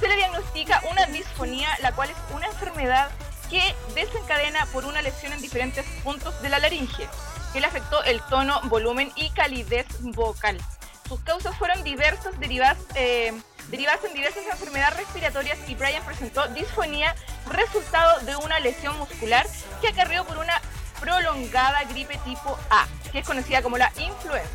se 0.00 0.08
le 0.08 0.16
diagnostica 0.16 0.82
una 0.90 1.06
disfonía, 1.06 1.68
la 1.82 1.92
cual 1.92 2.10
es 2.10 2.16
una 2.34 2.46
enfermedad 2.46 3.10
que 3.50 3.74
desencadena 3.94 4.66
por 4.66 4.84
una 4.84 5.02
lesión 5.02 5.32
en 5.32 5.40
diferentes 5.40 5.84
puntos 6.02 6.40
de 6.42 6.48
la 6.48 6.58
laringe, 6.58 7.08
que 7.52 7.60
le 7.60 7.66
afectó 7.66 8.02
el 8.04 8.20
tono, 8.22 8.60
volumen 8.64 9.12
y 9.16 9.30
calidez 9.30 9.86
vocal. 10.00 10.58
Sus 11.08 11.20
causas 11.20 11.56
fueron 11.56 11.84
diversas, 11.84 12.38
derivadas, 12.40 12.78
eh, 12.96 13.32
derivadas 13.68 14.04
en 14.04 14.14
diversas 14.14 14.44
enfermedades 14.50 14.96
respiratorias 14.96 15.58
y 15.68 15.74
Brian 15.74 16.04
presentó 16.04 16.46
disfonía 16.48 17.14
resultado 17.48 18.20
de 18.20 18.36
una 18.36 18.58
lesión 18.60 18.98
muscular 18.98 19.46
que 19.80 19.88
acarreó 19.88 20.24
por 20.24 20.38
una 20.38 20.60
prolongada 21.00 21.84
gripe 21.84 22.18
tipo 22.24 22.58
A, 22.70 22.86
que 23.12 23.20
es 23.20 23.26
conocida 23.26 23.62
como 23.62 23.78
la 23.78 23.92
influenza. 23.98 24.50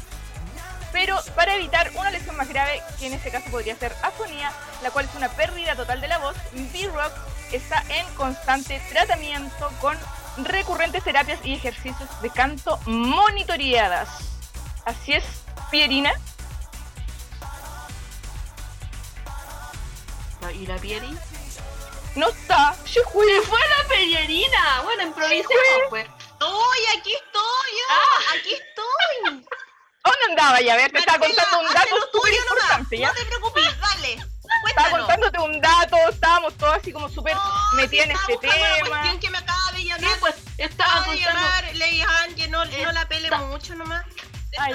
Pero 0.91 1.17
para 1.36 1.56
evitar 1.56 1.89
una 1.95 2.12
lesión 2.12 2.36
más 2.36 2.49
grave, 2.49 2.82
que 2.99 3.08
en 3.08 3.13
este 3.13 3.32
caso 3.32 3.49
podría 3.49 3.75
ser 3.77 3.95
afonía, 4.04 4.51
la 4.84 4.91
cual 4.91 5.06
es 5.06 5.15
una 5.15 5.30
pérdida 5.30 5.75
total 5.75 6.01
de 6.01 6.10
la 6.10 6.17
voz, 6.17 6.36
B-Rock 6.51 7.13
está 7.51 7.83
en 7.89 8.05
constante 8.15 8.81
tratamiento 8.91 9.71
con 9.79 9.97
recurrentes 10.37 11.03
terapias 11.03 11.39
y 11.43 11.53
ejercicios 11.55 12.09
de 12.21 12.29
canto 12.29 12.79
monitoreadas. 12.85 14.09
Así 14.85 15.13
es, 15.13 15.23
Pierina. 15.69 16.11
¿Y 20.53 20.65
la 20.65 20.75
Pieri? 20.77 21.17
No 22.15 22.27
está. 22.29 22.75
Se 22.85 23.01
fue. 23.05 23.25
¡Se 23.25 23.41
fue 23.47 23.59
la 23.59 23.87
Pierina! 23.87 24.81
Bueno, 24.83 25.03
improvisemos, 25.03 25.55
pues. 25.89 26.05
Estoy, 26.05 26.79
aquí 26.97 27.13
estoy, 27.13 27.71
yo, 27.71 27.85
Ah. 27.89 28.33
aquí 28.33 28.53
estoy. 28.53 29.45
¿Dónde 30.03 30.25
andaba 30.29 30.59
ya? 30.61 30.73
A 30.73 30.77
ver, 30.77 30.91
te 30.91 30.99
estaba 30.99 31.19
contando 31.19 31.59
un 31.59 31.73
dato 31.73 31.95
súper 32.11 32.33
importante, 32.33 32.97
¿ya? 32.97 33.07
No 33.09 33.13
te 33.13 33.25
preocupes, 33.25 33.79
dale. 33.79 34.31
Estaba 34.67 34.89
contándote 35.00 35.39
un 35.39 35.60
dato, 35.62 35.97
estábamos 36.10 36.56
todos 36.58 36.76
así 36.78 36.91
como 36.93 37.10
súper 37.10 37.36
No, 37.36 37.41
metidos 37.76 38.06
en 38.06 38.12
este 38.12 38.34
la 38.34 38.39
tema. 38.39 38.56
cuestión 38.89 39.19
que 39.19 39.30
me 39.30 39.38
acaba 39.39 39.71
de 39.74 39.82
Sí, 39.82 39.89
pues, 40.19 40.36
estaba 40.58 40.91
Acaba 40.91 41.12
de 41.13 41.17
contando, 41.24 41.39
llamar 41.41 41.76
Ley 41.76 42.02
Han, 42.02 42.36
que 42.36 42.47
no, 42.47 42.65
no 42.65 42.91
la 42.91 43.08
pele 43.08 43.24
Está- 43.26 43.38
mucho 43.39 43.76
nomás. 43.76 44.06
Ah, 44.58 44.69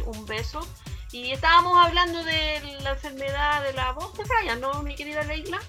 un 0.00 0.24
beso. 0.26 0.66
Y 1.10 1.32
estábamos 1.32 1.76
hablando 1.84 2.24
de 2.24 2.78
la 2.80 2.90
enfermedad 2.92 3.62
de 3.62 3.74
la 3.74 3.92
voz 3.92 4.16
de 4.16 4.24
Brian, 4.24 4.60
¿no, 4.60 4.82
mi 4.82 4.94
querida 4.94 5.22
Leila? 5.24 5.60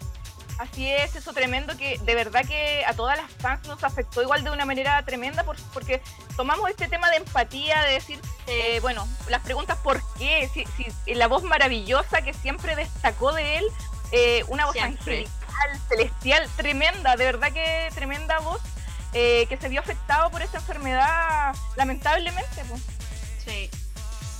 Así 0.59 0.88
es, 0.89 1.15
eso 1.15 1.33
tremendo 1.33 1.75
que 1.75 1.97
de 1.97 2.15
verdad 2.15 2.45
que 2.45 2.86
a 2.86 2.93
todas 2.93 3.17
las 3.17 3.29
fans 3.41 3.67
nos 3.67 3.83
afectó 3.83 4.21
igual 4.21 4.43
de 4.43 4.51
una 4.51 4.65
manera 4.65 5.03
tremenda 5.03 5.43
por- 5.43 5.57
porque 5.73 6.01
tomamos 6.38 6.69
este 6.69 6.88
tema 6.88 7.09
de 7.09 7.17
empatía, 7.17 7.81
de 7.81 7.93
decir, 7.93 8.21
eh, 8.47 8.79
bueno, 8.81 9.05
las 9.29 9.41
preguntas 9.41 9.77
por 9.79 9.99
qué, 10.17 10.47
si, 10.53 10.63
si 11.05 11.13
la 11.15 11.27
voz 11.27 11.43
maravillosa 11.43 12.21
que 12.21 12.33
siempre 12.33 12.75
destacó 12.75 13.33
de 13.33 13.57
él, 13.57 13.65
eh, 14.12 14.45
una 14.47 14.65
voz 14.65 14.73
Siempre. 14.73 15.25
angelical, 15.25 15.81
celestial, 15.89 16.49
tremenda, 16.55 17.15
de 17.17 17.25
verdad 17.25 17.51
que 17.51 17.89
tremenda 17.95 18.38
voz, 18.39 18.62
eh, 19.13 19.47
que 19.49 19.57
se 19.57 19.67
vio 19.69 19.81
afectado 19.81 20.29
por 20.29 20.41
esta 20.43 20.59
enfermedad 20.59 21.55
lamentablemente. 21.75 22.63
pues. 22.69 22.81
Sí. 23.43 23.69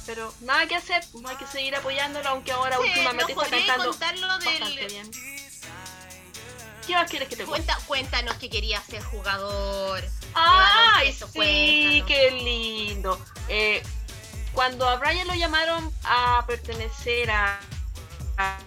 Pero 0.06 0.34
nada 0.42 0.66
que 0.68 0.76
hacer, 0.76 1.04
no 1.14 1.30
hay 1.30 1.38
que 1.38 1.48
seguir 1.48 1.76
apoyándolo, 1.76 2.28
aunque 2.30 2.52
ahora 2.52 2.78
Sí, 2.78 2.90
últimamente 2.90 3.34
¿nos 3.36 3.44
está 3.46 3.58
cantando 3.58 4.28
bastante 4.28 4.76
del... 4.76 4.88
bien. 4.88 5.12
¿Qué 6.86 6.96
más 6.96 7.10
quieres 7.10 7.30
que 7.30 7.38
te 7.38 7.46
cuente? 7.46 7.68
Cuenta, 7.68 7.88
cuéntanos 7.88 8.36
que 8.36 8.50
quería 8.50 8.82
ser 8.82 9.02
jugador. 9.04 10.04
¡Ay, 10.34 11.10
eso, 11.10 11.28
sí! 11.28 11.34
cuéntanos. 11.34 12.08
¡Qué 12.08 12.32
lindo! 12.32 13.26
Eh, 13.48 13.82
cuando 14.52 14.88
a 14.90 14.98
Brian 14.98 15.26
lo 15.28 15.34
llamaron 15.36 15.92
a 16.04 16.44
pertenecer 16.46 17.32
a, 17.32 17.60
a, 18.38 18.58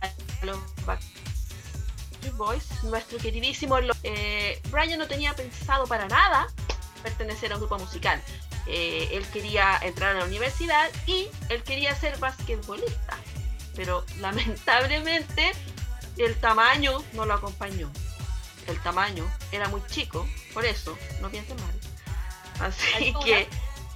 a 0.00 0.44
los 0.44 0.58
Backstreet 0.84 2.34
Boys, 2.34 2.82
nuestro 2.82 3.18
queridísimo, 3.18 3.78
eh, 4.02 4.60
Brian 4.70 4.98
no 4.98 5.06
tenía 5.06 5.34
pensado 5.34 5.86
para 5.86 6.08
nada 6.08 6.48
pertenecer 7.02 7.52
a 7.52 7.54
un 7.54 7.60
grupo 7.60 7.78
musical. 7.78 8.20
Eh, 8.66 9.08
él 9.12 9.26
quería 9.32 9.78
entrar 9.82 10.16
a 10.16 10.20
la 10.20 10.24
universidad 10.24 10.90
y 11.06 11.28
él 11.48 11.62
quería 11.62 11.94
ser 11.94 12.18
basquetbolista. 12.18 13.16
Pero 13.74 14.04
lamentablemente 14.18 15.52
el 16.16 16.38
tamaño 16.40 17.02
no 17.12 17.24
lo 17.24 17.34
acompañó. 17.34 17.90
El 18.66 18.78
tamaño 18.82 19.28
era 19.52 19.68
muy 19.68 19.82
chico, 19.86 20.28
por 20.52 20.64
eso, 20.64 20.96
no 21.20 21.30
piensen 21.30 21.56
mal. 21.56 21.80
Así 22.60 23.14
que, 23.24 23.48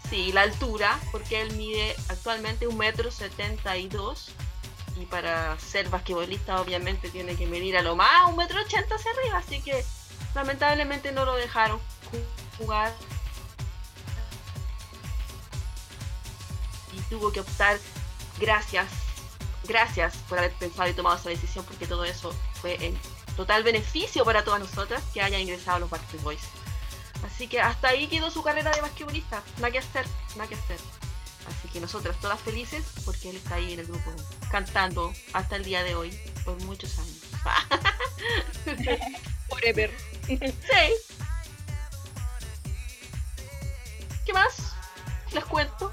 sí, 0.09 0.33
la 0.33 0.43
altura, 0.43 0.99
porque 1.13 1.43
él 1.43 1.53
mide 1.53 1.95
actualmente 2.09 2.67
un 2.67 2.79
metro 2.79 3.11
setenta 3.11 3.77
y 3.77 3.89
dos 3.89 4.31
y 4.97 5.07
para 5.07 5.59
ser 5.59 5.89
basquetbolista 5.91 6.61
obviamente 6.61 7.11
tiene 7.11 7.37
que 7.37 7.47
medir 7.47 7.77
a 7.77 7.83
lo 7.83 7.95
más 7.97 8.29
un 8.31 8.37
metro 8.37 8.61
ochenta 8.61 8.95
hacia 8.95 9.11
arriba, 9.11 9.39
así 9.39 9.61
que 9.61 9.85
lamentablemente 10.35 11.11
no 11.13 11.25
lo 11.25 11.35
dejaron 11.35 11.79
ju- 12.13 12.59
jugar 12.59 12.93
y 16.97 17.01
tuvo 17.11 17.33
que 17.33 17.41
optar 17.41 17.79
gracias 18.39 18.87
gracias 19.65 20.17
por 20.29 20.39
haber 20.39 20.53
pensado 20.53 20.89
y 20.89 20.95
tomado 20.95 21.17
esa 21.17 21.31
decisión 21.31 21.65
porque 21.65 21.87
todo 21.87 22.05
eso 22.05 22.35
fue 22.61 22.77
en 22.85 22.99
total 23.37 23.63
beneficio 23.63 24.25
para 24.25 24.45
todas 24.45 24.61
nosotras 24.61 25.03
que 25.13 25.23
haya 25.23 25.39
ingresado 25.39 25.77
a 25.77 25.81
los 25.81 25.91
Backstreet 25.91 26.23
Boys 26.23 26.43
así 27.25 27.49
que 27.49 27.61
hasta 27.61 27.89
ahí 27.89 28.07
quedó 28.09 28.31
su 28.31 28.43
carrera 28.43 28.71
de 28.73 28.81
basquetbolista 28.81 29.43
nada 29.57 29.71
que 29.71 29.79
hacer 29.79 30.07
nada 30.37 30.49
que 30.49 30.55
hacer 30.55 30.79
así 31.49 31.69
que 31.69 31.81
nosotras 31.81 32.17
todas 32.21 32.41
felices 32.41 32.85
porque 33.05 33.31
él 33.31 33.37
está 33.37 33.57
ahí 33.57 33.73
en 33.73 33.81
el 33.81 33.87
grupo 33.87 34.13
cantando 34.55 35.13
hasta 35.33 35.57
el 35.57 35.65
día 35.65 35.83
de 35.83 35.97
hoy, 35.97 36.17
por 36.45 36.57
muchos 36.63 36.97
años. 36.97 37.19
Forever. 39.49 39.91
sí. 40.29 40.39
¿Qué 44.25 44.33
más? 44.33 44.77
Les 45.33 45.45
cuento. 45.45 45.91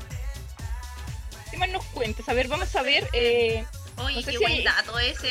¿Qué 1.52 1.58
más 1.58 1.70
nos 1.70 1.84
cuentas? 1.86 2.28
A 2.30 2.34
ver, 2.34 2.48
vamos 2.48 2.74
a 2.76 2.82
ver. 2.82 3.08
Eh, 3.14 3.66
Oye, 3.98 4.16
No 4.16 4.22
sé 4.22 4.26
qué 4.32 4.32
si 4.32 4.44
buen 4.44 4.52
hay- 4.54 4.64
dato 4.64 4.98
ese. 5.00 5.30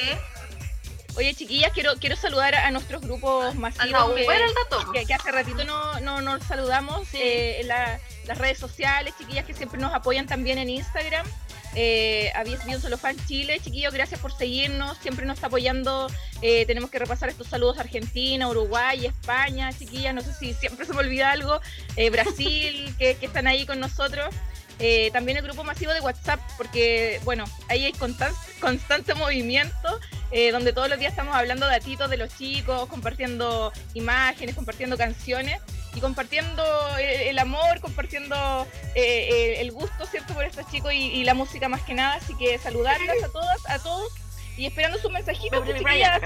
oye, 1.17 1.35
chiquillas, 1.35 1.73
quiero, 1.73 1.95
quiero 1.97 2.15
saludar 2.15 2.55
a 2.55 2.71
nuestros 2.71 3.01
grupos 3.03 3.55
masivos. 3.57 3.85
Anda, 4.03 4.15
que- 4.15 4.25
bueno 4.25 4.45
el 4.45 4.55
dato. 4.55 4.93
que, 4.93 5.07
que 5.07 5.15
hace 5.15 5.33
ratito 5.33 5.65
no, 5.65 5.99
no 6.01 6.21
nos 6.21 6.43
saludamos 6.45 7.09
Sí. 7.09 7.19
eh, 7.21 7.61
en 7.63 7.69
la- 7.69 7.99
las 8.27 8.39
redes 8.39 8.59
sociales, 8.59 9.15
chiquillas 9.19 9.45
que 9.45 9.55
siempre 9.55 9.81
nos 9.81 9.93
apoyan 9.93 10.27
también 10.27 10.59
en 10.59 10.69
Instagram. 10.71 11.27
Eh, 11.75 12.33
habéis 12.35 12.65
visto 12.65 12.81
solo 12.83 12.99
fan 12.99 13.17
Chile, 13.27 13.61
chiquillos, 13.63 13.95
gracias 13.95 14.21
por 14.21 14.37
seguirnos, 14.37 14.99
siempre 14.99 15.25
nos 15.27 15.37
está 15.37 15.47
apoyando. 15.49 16.09
eh, 16.43 16.65
tenemos 16.67 16.91
que 16.91 16.99
repasar 16.99 17.29
estos 17.29 17.49
saludos 17.49 17.77
a 17.79 17.83
Argentina, 17.83 18.49
Uruguay, 18.49 19.05
España, 19.07 19.71
chiquillas, 19.79 20.15
no 20.15 20.23
sé 20.23 20.33
si 20.33 20.55
siempre 20.55 20.87
se 20.87 20.93
me 20.95 21.01
olvida 21.01 21.31
algo, 21.33 21.61
eh, 21.97 22.09
Brasil, 22.11 22.95
que, 22.99 23.17
que 23.17 23.27
están 23.27 23.47
ahí 23.47 23.67
con 23.67 23.79
nosotros. 23.81 24.35
Eh, 24.81 25.11
también 25.13 25.37
el 25.37 25.45
grupo 25.45 25.63
masivo 25.63 25.93
de 25.93 26.01
WhatsApp, 26.01 26.41
porque 26.57 27.21
bueno, 27.25 27.45
ahí 27.69 27.85
hay 27.85 27.93
constan- 27.93 28.35
constante 28.61 29.15
movimiento, 29.15 30.01
eh, 30.33 30.53
donde 30.53 30.73
todos 30.73 30.89
los 30.89 30.99
días 30.99 31.13
estamos 31.13 31.37
hablando 31.37 31.67
datitos 31.67 32.09
de 32.09 32.17
los 32.17 32.35
chicos, 32.37 32.89
compartiendo 32.89 33.73
imágenes, 33.95 34.55
compartiendo 34.55 34.97
canciones 34.97 35.61
y 35.95 36.01
compartiendo 36.01 36.65
el, 36.99 37.05
el 37.29 37.39
amor, 37.39 37.81
compartiendo 37.81 38.67
eh, 38.95 39.29
eh, 39.31 39.61
el 39.61 39.71
gusto, 39.73 40.07
¿cierto?, 40.07 40.33
por 40.35 40.45
estos 40.45 40.67
chicos 40.71 40.93
y, 40.95 40.97
y 41.13 41.25
la 41.25 41.35
música 41.35 41.69
más 41.69 41.83
que 41.83 41.93
nada. 41.95 42.15
Así 42.15 42.35
que 42.39 42.57
saludarlas 42.59 43.23
a 43.23 43.29
todas, 43.29 43.59
a 43.69 43.79
todos 43.81 44.11
y 44.57 44.67
esperando 44.67 44.99
sus 44.99 45.11
mensajitos. 45.11 45.63
Pues, 45.65 45.77
chiquillas. 45.79 46.21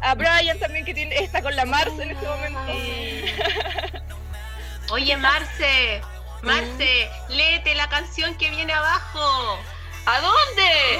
A 0.00 0.14
Brian 0.14 0.58
también, 0.60 0.84
que 0.84 0.94
tiene, 0.94 1.16
está 1.18 1.42
con 1.42 1.54
la 1.56 1.64
Mars 1.64 1.92
en 1.98 2.12
este 2.12 2.24
momento. 2.24 2.60
Oye, 4.90 5.16
Marce, 5.16 6.00
Marce, 6.42 7.10
léete 7.28 7.74
la 7.74 7.88
canción 7.88 8.36
que 8.36 8.50
viene 8.50 8.72
abajo. 8.72 9.58
¿A 10.06 10.20
dónde? 10.20 10.98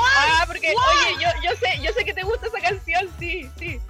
Ah, 0.00 0.44
porque, 0.46 0.70
oye, 0.74 1.16
yo, 1.22 1.28
yo 1.42 1.50
sé, 1.56 1.80
yo 1.82 1.92
sé 1.92 2.04
que 2.04 2.14
te 2.14 2.22
gusta 2.22 2.46
esa 2.46 2.60
canción, 2.60 3.10
sí, 3.18 3.50
sí. 3.58 3.80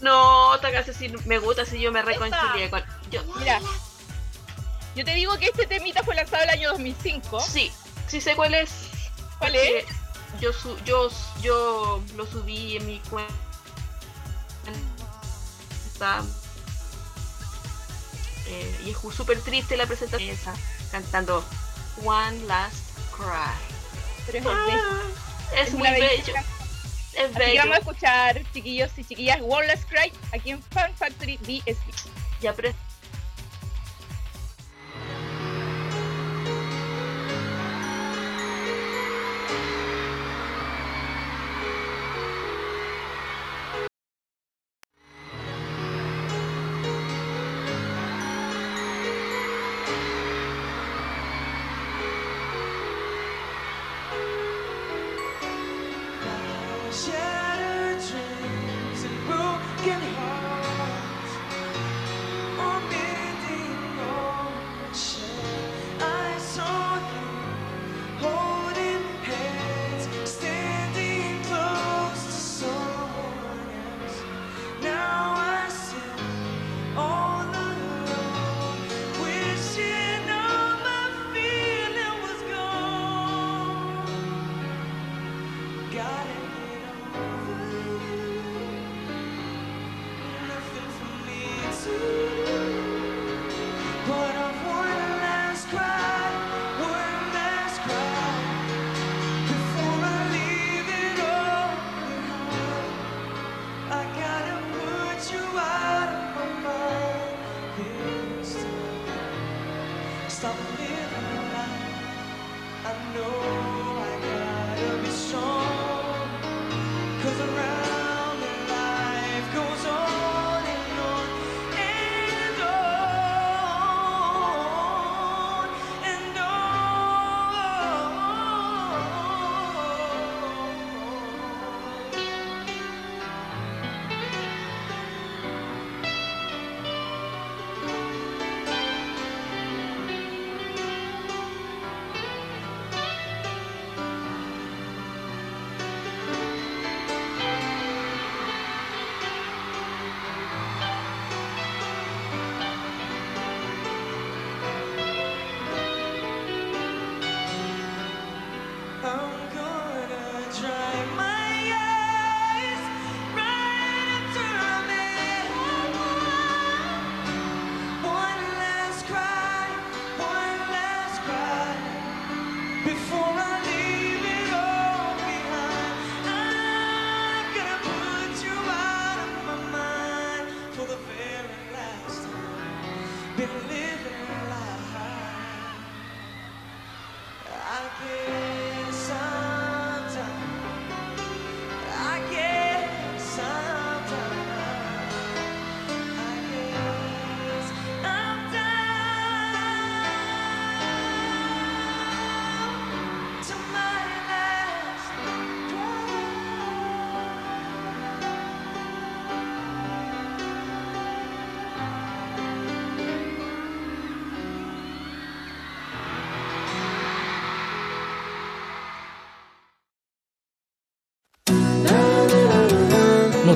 No, 0.00 0.54
esta 0.54 0.70
canción 0.70 0.94
sí 0.96 1.08
me 1.26 1.38
gusta 1.38 1.64
si 1.64 1.80
yo 1.80 1.90
me 1.90 2.02
reconcilié 2.02 2.70
con. 2.70 2.82
Yo, 3.10 3.22
Mira, 3.36 3.60
yo 4.94 5.04
te 5.04 5.14
digo 5.14 5.36
que 5.38 5.46
este 5.46 5.66
temita 5.66 6.02
fue 6.04 6.14
lanzado 6.14 6.42
el 6.44 6.50
año 6.50 6.70
2005. 6.70 7.40
sí, 7.40 7.72
sí 8.06 8.20
sé 8.20 8.36
cuál 8.36 8.54
es. 8.54 8.70
¿Cuál 9.38 9.54
es? 9.56 9.84
Yo, 10.40 10.52
su- 10.52 10.78
yo, 10.84 11.10
yo 11.42 12.00
lo 12.14 12.26
subí 12.26 12.76
en 12.76 12.86
mi 12.86 13.00
cuenta. 13.10 13.34
Eh, 18.50 18.80
y 18.84 18.90
es 18.90 19.14
súper 19.14 19.40
triste 19.40 19.76
la 19.76 19.86
presentación 19.86 20.30
esa, 20.30 20.52
cantando 20.90 21.44
One 22.04 22.44
Last 22.46 22.84
Cry. 23.16 24.26
Pero 24.26 24.38
es 24.38 24.44
bello. 24.44 24.82
Es 25.54 25.68
Es 25.68 25.74
muy 25.74 25.82
una 25.88 25.90
bello. 25.92 26.34
Es 27.14 27.24
Así 27.24 27.34
que 27.34 27.38
bello. 27.38 27.58
vamos 27.60 27.76
a 27.76 27.78
escuchar, 27.78 28.42
chiquillos 28.52 28.90
y 28.96 29.04
chiquillas, 29.04 29.38
One 29.42 29.66
Last 29.66 29.88
Cry 29.88 30.12
aquí 30.32 30.50
en 30.50 30.62
Fan 30.62 30.92
Factory 30.96 31.36
BSB. 31.38 32.10
Ya, 32.40 32.52
pero 32.54 32.72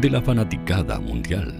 de 0.00 0.10
la 0.10 0.22
fanaticada 0.22 1.00
mundial. 1.00 1.52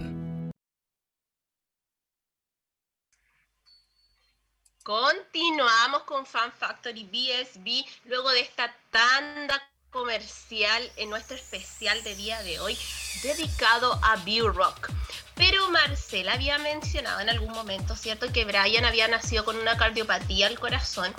Continuamos 4.81 6.03
con 6.03 6.25
Fan 6.25 6.53
Factory 6.53 7.03
BSB 7.03 7.83
luego 8.05 8.29
de 8.31 8.39
esta 8.39 8.73
tanda 8.91 9.61
comercial 9.89 10.89
en 10.95 11.09
nuestro 11.09 11.35
especial 11.35 12.01
de 12.03 12.15
día 12.15 12.41
de 12.43 12.61
hoy 12.61 12.77
dedicado 13.23 13.99
a 14.03 14.17
View 14.17 14.49
Rock. 14.49 14.89
Pero 15.35 15.69
Marcela 15.69 16.33
había 16.33 16.57
mencionado 16.57 17.21
en 17.21 17.29
algún 17.29 17.53
momento, 17.53 17.95
¿cierto?, 17.95 18.31
que 18.31 18.43
Brian 18.43 18.83
había 18.83 19.07
nacido 19.07 19.45
con 19.45 19.55
una 19.55 19.77
cardiopatía 19.77 20.47
al 20.47 20.59
corazón 20.59 21.15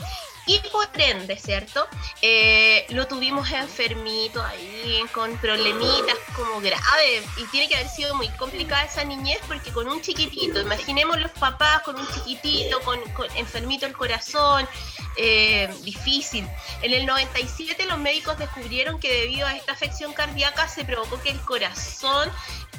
y 0.46 0.58
por 0.70 0.88
ende, 1.00 1.38
¿cierto? 1.38 1.86
Eh, 2.22 2.84
lo 2.90 3.06
tuvimos 3.06 3.50
enfermito 3.52 4.42
ahí, 4.42 5.00
con 5.12 5.36
problemitas 5.38 6.16
como 6.34 6.60
graves. 6.60 7.24
Y 7.36 7.44
tiene 7.52 7.68
que 7.68 7.76
haber 7.76 7.88
sido 7.88 8.14
muy 8.14 8.28
complicada 8.30 8.84
esa 8.84 9.04
niñez 9.04 9.38
porque 9.46 9.70
con 9.70 9.88
un 9.88 10.02
chiquitito, 10.02 10.60
imaginemos 10.60 11.20
los 11.20 11.30
papás 11.32 11.82
con 11.82 11.96
un 11.96 12.06
chiquitito, 12.08 12.80
con, 12.80 12.98
enfermito 13.36 13.86
el 13.86 13.92
corazón, 13.92 14.68
eh, 15.16 15.72
difícil. 15.82 16.48
En 16.82 16.94
el 16.94 17.06
97 17.06 17.86
los 17.86 17.98
médicos 17.98 18.38
descubrieron 18.38 18.98
que 18.98 19.12
debido 19.12 19.46
a 19.46 19.54
esta 19.54 19.72
afección 19.72 20.12
cardíaca 20.12 20.68
se 20.68 20.84
provocó 20.84 21.20
que 21.22 21.30
el 21.30 21.40
corazón 21.40 21.79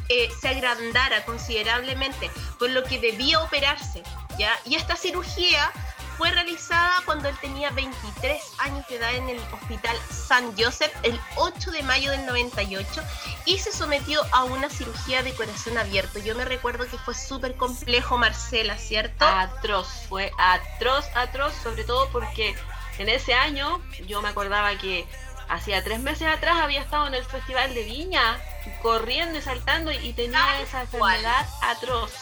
eh, 0.10 0.30
se 0.40 0.48
agrandara 0.50 1.24
considerablemente, 1.26 2.30
por 2.60 2.70
lo 2.70 2.84
que 2.84 3.00
debía 3.00 3.40
operarse. 3.40 4.04
¿ya? 4.38 4.52
Y 4.66 4.76
esta 4.76 4.96
cirugía 4.96 5.72
fue 6.18 6.30
realizada 6.32 7.02
cuando 7.06 7.30
él 7.30 7.36
tenía 7.42 7.72
23 7.72 8.42
años 8.60 8.86
de 8.88 8.98
edad 8.98 9.16
en 9.16 9.30
el 9.30 9.40
Hospital 9.54 9.98
San 10.12 10.56
Joseph 10.56 10.92
el 11.04 11.20
8 11.38 11.72
de 11.72 11.82
mayo 11.84 12.12
del 12.12 12.26
98 12.26 13.02
y 13.46 13.58
se 13.58 13.72
sometió 13.72 14.22
a 14.32 14.44
una 14.44 14.70
cirugía 14.70 15.24
de 15.24 15.34
corazón 15.34 15.78
abierto. 15.78 16.20
Yo 16.20 16.36
me 16.36 16.46
recuerdo 16.46 16.86
que 16.86 16.98
fue 17.00 17.16
súper 17.16 17.56
complejo, 17.56 18.18
Marcela, 18.20 18.78
¿cierto? 18.78 19.26
Atroz, 19.26 19.88
fue 20.10 20.32
atroz, 20.38 21.06
atroz, 21.16 21.54
sobre 21.64 21.86
todo 21.86 22.08
porque 22.12 22.56
en 23.00 23.10
ese 23.10 23.34
año 23.34 23.82
yo 24.06 24.22
me 24.22 24.30
acordaba 24.30 24.78
que 24.78 25.08
hacía 25.52 25.84
tres 25.84 26.00
meses 26.00 26.28
atrás 26.28 26.58
había 26.62 26.82
estado 26.82 27.08
en 27.08 27.14
el 27.14 27.26
Festival 27.26 27.74
de 27.74 27.84
Viña, 27.84 28.40
corriendo 28.82 29.38
y 29.38 29.42
saltando 29.42 29.92
y 29.92 30.14
tenía 30.14 30.62
esa 30.62 30.82
enfermedad 30.82 31.46
atroz. 31.62 32.14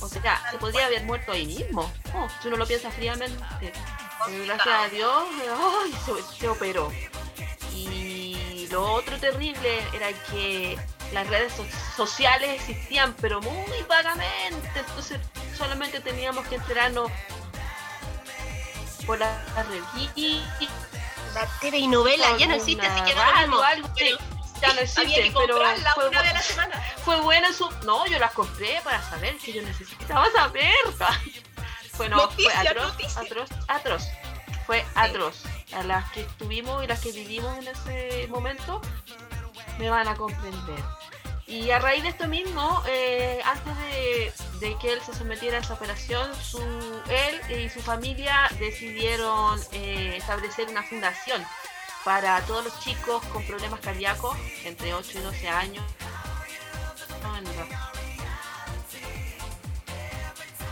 O 0.00 0.08
sea, 0.08 0.40
se 0.50 0.56
podría 0.58 0.86
haber 0.86 1.04
muerto 1.04 1.32
ahí 1.32 1.44
mismo. 1.44 1.90
Oh, 2.14 2.28
si 2.40 2.48
uno 2.48 2.56
lo 2.56 2.66
piensa 2.66 2.90
fríamente. 2.90 3.72
gracias 4.46 4.68
a 4.68 4.88
Dios, 4.88 5.24
se, 6.38 6.48
operó. 6.48 6.90
Y 7.74 8.68
lo 8.70 8.92
otro 8.92 9.18
terrible 9.18 9.80
era 9.92 10.12
que 10.30 10.78
las 11.12 11.26
redes 11.26 11.52
sociales 11.96 12.60
existían, 12.60 13.14
pero 13.20 13.42
muy 13.42 13.82
vagamente. 13.88 14.70
Entonces 14.76 15.20
solamente 15.56 16.00
teníamos 16.00 16.46
que 16.46 16.54
enterarnos 16.54 17.10
por 19.04 19.18
la, 19.18 19.42
revista. 19.68 20.70
La 21.34 21.46
TV 21.60 21.78
y 21.78 21.86
novela 21.86 22.36
ya 22.38 22.46
no 22.46 22.54
existe, 22.54 22.86
así 22.86 23.02
que 23.04 23.18
algo, 23.18 23.62
algo, 23.62 23.88
ya 24.60 24.74
no 24.74 24.80
existe, 24.80 25.32
pero 25.34 25.56
fue, 25.94 26.08
una 26.08 26.22
de 26.22 26.32
la 26.32 26.42
semana. 26.42 26.82
fue 27.04 27.20
buena 27.20 27.52
su... 27.52 27.70
No, 27.84 28.06
yo 28.06 28.18
las 28.18 28.32
compré 28.32 28.80
para 28.84 29.02
saber 29.02 29.36
que 29.38 29.52
yo 29.52 29.62
necesitaba 29.62 30.30
saber. 30.32 30.72
bueno, 31.96 32.28
fue 32.30 32.52
atroz, 32.52 33.16
atroz, 33.16 33.50
atroz. 33.68 34.08
Fue 34.66 34.84
atroz. 34.94 35.42
A 35.72 35.82
las 35.82 36.10
que 36.12 36.22
estuvimos 36.22 36.82
y 36.84 36.86
las 36.86 37.00
que 37.00 37.12
vivimos 37.12 37.56
en 37.58 37.68
ese 37.68 38.26
momento 38.28 38.80
me 39.78 39.88
van 39.88 40.08
a 40.08 40.14
comprender. 40.14 40.82
Y 41.50 41.72
a 41.72 41.80
raíz 41.80 42.04
de 42.04 42.10
esto 42.10 42.28
mismo, 42.28 42.80
eh, 42.88 43.40
antes 43.44 43.76
de, 44.60 44.76
que 44.80 44.92
él 44.92 45.00
se 45.04 45.12
sometiera 45.12 45.58
a 45.58 45.60
esa 45.60 45.74
operación, 45.74 46.30
su, 46.40 46.62
él 47.08 47.40
y 47.58 47.68
su 47.68 47.80
familia 47.80 48.48
decidieron 48.60 49.60
eh, 49.72 50.14
establecer 50.16 50.68
una 50.68 50.84
fundación 50.84 51.44
para 52.04 52.40
todos 52.42 52.66
los 52.66 52.78
chicos 52.78 53.20
con 53.32 53.44
problemas 53.46 53.80
cardíacos 53.80 54.36
entre 54.64 54.94
8 54.94 55.18
y 55.18 55.22
12 55.22 55.48
años. 55.48 55.84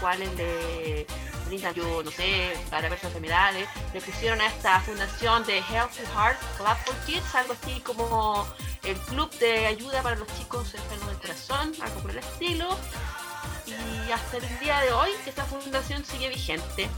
Cuáles 0.00 0.32
le 0.34 1.06
brindan, 1.46 1.74
yo 1.74 2.02
no 2.02 2.10
sé, 2.10 2.56
para 2.70 2.88
ver 2.88 2.98
enfermedades, 3.02 3.68
le 3.92 4.00
pusieron 4.00 4.40
a 4.40 4.46
esta 4.46 4.80
fundación 4.80 5.44
de 5.44 5.58
Healthy 5.58 6.02
Heart 6.14 6.38
Club 6.56 6.76
for 6.84 6.96
Kids, 7.06 7.34
algo 7.34 7.54
así 7.54 7.80
como 7.80 8.46
el 8.84 8.96
club 8.96 9.30
de 9.38 9.66
ayuda 9.66 10.02
para 10.02 10.16
los 10.16 10.28
chicos 10.38 10.74
enfermos 10.74 11.08
del 11.08 11.18
corazón, 11.18 11.72
algo 11.80 12.00
por 12.00 12.10
el 12.10 12.18
estilo. 12.18 12.76
Y 13.66 14.10
hasta 14.10 14.38
el 14.38 14.58
día 14.60 14.80
de 14.80 14.92
hoy 14.92 15.10
esta 15.26 15.44
fundación 15.44 16.04
sigue 16.04 16.28
vigente. 16.30 16.88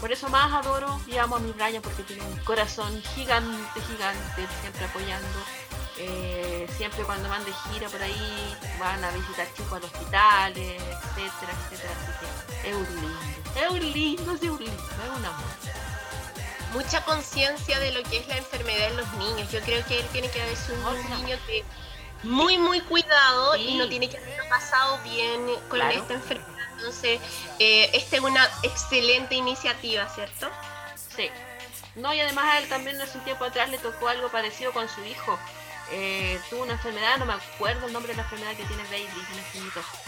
Por 0.00 0.12
eso 0.12 0.28
más 0.28 0.52
adoro 0.52 1.00
y 1.06 1.16
amo 1.16 1.36
a 1.36 1.38
mi 1.38 1.52
Ryan 1.52 1.82
porque 1.82 2.02
tiene 2.02 2.22
un 2.22 2.36
corazón 2.44 3.02
gigante, 3.14 3.80
gigante, 3.80 4.46
siempre 4.60 4.84
apoyando. 4.84 5.38
Eh, 6.00 6.68
siempre 6.76 7.02
cuando 7.02 7.28
van 7.28 7.44
de 7.44 7.52
gira 7.52 7.88
por 7.88 8.00
ahí 8.00 8.56
van 8.78 9.02
a 9.02 9.10
visitar 9.10 9.52
chicos 9.54 9.72
al 9.72 9.84
hospitales, 9.84 10.80
etcétera, 10.80 11.52
etcétera. 11.70 11.92
Así 12.02 12.47
es 12.68 12.76
un 12.76 12.84
lindo, 12.84 13.18
es 13.56 13.70
un 13.70 13.92
lindo, 13.92 14.34
es 14.34 14.42
un 14.42 14.58
lindo, 14.58 14.82
es 15.04 15.18
un 15.18 15.24
amor. 15.24 15.44
Mucha 16.72 17.02
conciencia 17.04 17.78
de 17.78 17.92
lo 17.92 18.02
que 18.02 18.18
es 18.18 18.28
la 18.28 18.36
enfermedad 18.36 18.88
en 18.88 18.96
los 18.98 19.12
niños. 19.14 19.50
Yo 19.50 19.60
creo 19.60 19.84
que 19.86 20.00
él 20.00 20.06
tiene 20.12 20.30
que 20.30 20.42
haber 20.42 20.56
sido 20.56 20.76
un 20.88 21.22
niño 21.22 21.36
que 21.46 21.64
muy, 22.22 22.58
muy 22.58 22.80
cuidado 22.82 23.56
y 23.56 23.76
no 23.76 23.88
tiene 23.88 24.08
que 24.08 24.18
haber 24.18 24.48
pasado 24.48 24.98
bien 25.04 25.46
con 25.68 25.80
esta 25.80 26.14
enfermedad 26.14 26.58
entonces, 26.78 27.20
eh, 27.58 27.90
esta 27.92 28.16
es 28.16 28.22
una 28.22 28.48
excelente 28.62 29.34
iniciativa, 29.34 30.08
¿cierto? 30.08 30.48
Sí. 31.16 31.28
No, 31.96 32.14
y 32.14 32.20
además 32.20 32.44
a 32.44 32.58
él 32.58 32.68
también 32.68 33.00
hace 33.00 33.18
un 33.18 33.24
tiempo 33.24 33.44
atrás 33.44 33.68
le 33.68 33.78
tocó 33.78 34.06
algo 34.08 34.28
parecido 34.28 34.72
con 34.72 34.88
su 34.88 35.02
hijo. 35.04 35.36
Eh, 35.90 36.38
tuvo 36.50 36.64
una 36.64 36.74
enfermedad, 36.74 37.16
no 37.18 37.24
me 37.24 37.32
acuerdo 37.32 37.86
el 37.86 37.92
nombre 37.92 38.12
de 38.12 38.16
la 38.16 38.22
enfermedad 38.22 38.54
que 38.56 38.64
tiene 38.64 38.82
Baby, 38.84 39.08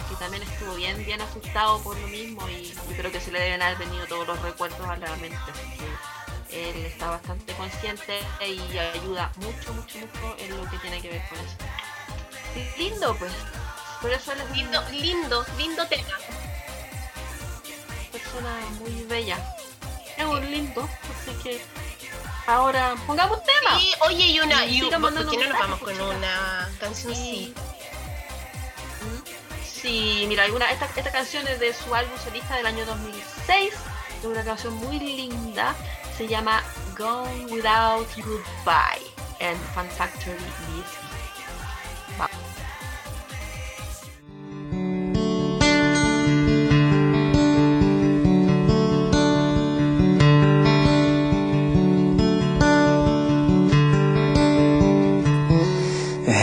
que 0.09 0.15
también 0.17 0.43
estuvo 0.43 0.75
bien, 0.75 1.05
bien 1.07 1.21
asustado 1.23 1.83
por 1.83 1.99
lo 1.99 2.07
mismo 2.09 2.47
y 2.49 2.73
yo 2.73 2.97
creo 2.97 3.11
que 3.11 3.21
se 3.21 3.33
le 3.33 3.41
deben 3.41 3.63
haber 3.63 3.79
venido 3.79 4.07
todos 4.07 4.27
los 4.27 4.43
recuerdos 4.43 4.81
a 4.81 4.97
la 4.97 5.17
mente. 5.17 5.39
que 6.51 6.71
él 6.71 6.85
está 6.85 7.11
bastante 7.11 7.55
consciente 7.55 8.19
y 8.47 8.79
ayuda 8.79 9.33
mucho, 9.37 9.73
mucho, 9.73 9.99
mucho 9.99 10.37
en 10.39 10.57
lo 10.57 10.69
que 10.69 10.79
tiene 10.79 11.01
que 11.01 11.09
ver 11.11 11.23
con 11.29 11.39
eso. 11.39 11.57
Lindo, 12.77 13.17
pues. 13.17 13.33
Por 14.03 14.11
eso 14.11 14.33
él 14.33 14.41
es 14.41 14.57
lindo, 14.57 14.83
lindo, 14.91 15.47
lindo 15.57 15.87
tema. 15.87 16.17
Persona 18.11 18.59
muy 18.81 19.05
bella. 19.05 19.39
Es 20.17 20.25
un 20.25 20.51
lindo, 20.51 20.89
así 21.05 21.33
que 21.43 21.63
ahora 22.55 22.95
pongamos 23.07 23.43
tema. 23.45 23.81
Y 23.81 23.93
oye, 24.07 24.27
y 24.27 24.41
una, 24.41 24.67
y 24.67 24.83
un, 24.83 24.91
¿por 24.91 25.13
qué 25.31 25.37
no 25.37 25.49
nos 25.49 25.59
vamos 25.59 25.81
con 25.81 26.01
una 26.01 26.71
canción 26.79 27.15
sí? 27.15 27.55
Sí, 29.65 30.27
mira, 30.29 30.45
alguna, 30.45 30.71
esta, 30.71 30.87
esta 30.95 31.11
canción 31.11 31.47
es 31.49 31.59
de 31.59 31.73
su 31.73 31.95
álbum 31.95 32.19
solista 32.23 32.57
del 32.57 32.67
año 32.67 32.85
2006. 32.85 33.73
Es 34.19 34.25
una 34.25 34.45
canción 34.45 34.75
muy 34.75 34.99
linda. 34.99 35.75
Se 36.17 36.29
llama 36.29 36.63
Gone 36.99 37.47
Without 37.47 38.07
Goodbye 38.17 39.11
en 39.39 39.57
Fan 39.75 39.89
Factory 39.89 40.37
BSB. 40.37 41.11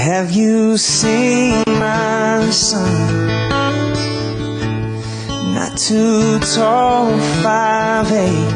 Have 0.08 0.32
you 0.32 0.78
seen 0.78 1.66
my 1.68 2.50
son? 2.50 3.28
Not 5.54 5.78
too 5.78 6.40
tall, 6.56 7.20
five 7.44 8.10
eight. 8.14 8.54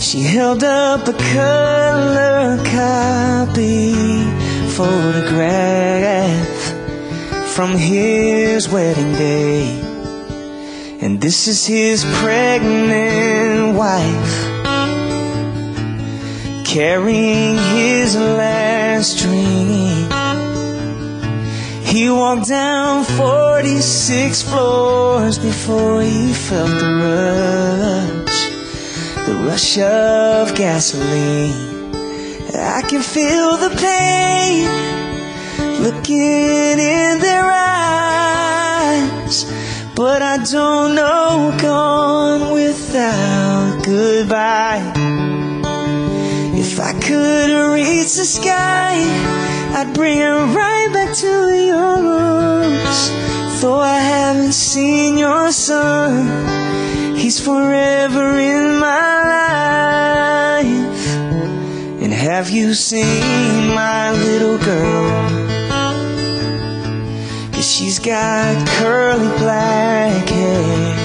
She 0.00 0.20
held 0.20 0.62
up 0.62 1.08
a 1.08 1.12
color 1.34 2.62
copy 2.62 3.94
photograph 4.76 6.62
from 7.52 7.76
his 7.76 8.68
wedding 8.68 9.12
day. 9.14 9.80
And 11.00 11.20
this 11.20 11.48
is 11.48 11.66
his 11.66 12.04
pregnant 12.20 13.74
wife 13.76 14.41
carrying 16.72 17.58
his 17.76 18.16
last 18.16 19.18
dream. 19.18 20.08
He 21.84 22.08
walked 22.08 22.48
down 22.48 23.04
46 23.04 24.42
floors 24.42 25.38
before 25.38 26.00
he 26.00 26.32
felt 26.32 26.70
the 26.70 26.92
rush, 28.24 28.48
the 29.26 29.34
rush 29.46 29.76
of 29.76 30.54
gasoline. 30.54 31.92
I 32.54 32.80
can 32.88 33.02
feel 33.02 33.58
the 33.58 33.68
pain 33.76 34.64
looking 35.82 36.78
in 36.78 37.18
their 37.18 37.50
eyes, 37.52 39.44
but 39.94 40.22
I 40.22 40.38
don't 40.38 40.94
know 40.94 41.54
gone 41.60 42.54
without 42.54 43.82
goodbye. 43.84 45.01
Could 47.12 47.74
reach 47.74 48.14
the 48.16 48.24
sky, 48.24 48.94
I'd 49.76 49.92
bring 49.92 50.16
her 50.16 50.46
right 50.46 50.88
back 50.94 51.14
to 51.16 51.52
your 51.70 51.76
arms. 51.76 53.60
Though 53.60 53.80
I 53.80 53.98
haven't 53.98 54.52
seen 54.52 55.18
your 55.18 55.52
son, 55.52 57.14
he's 57.14 57.38
forever 57.38 58.38
in 58.38 58.78
my 58.78 59.12
life. 60.56 61.06
And 62.02 62.14
have 62.14 62.48
you 62.48 62.72
seen 62.72 63.74
my 63.74 64.12
little 64.12 64.56
girl? 64.56 65.28
She's 67.60 67.98
got 67.98 68.66
curly 68.68 69.28
black 69.38 70.28
hair. 70.30 71.01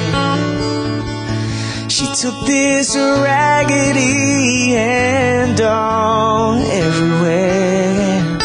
Took 2.22 2.48
this 2.48 2.96
raggedy 2.96 4.76
and 4.76 5.62
all 5.62 6.56
everywhere. 6.56 8.40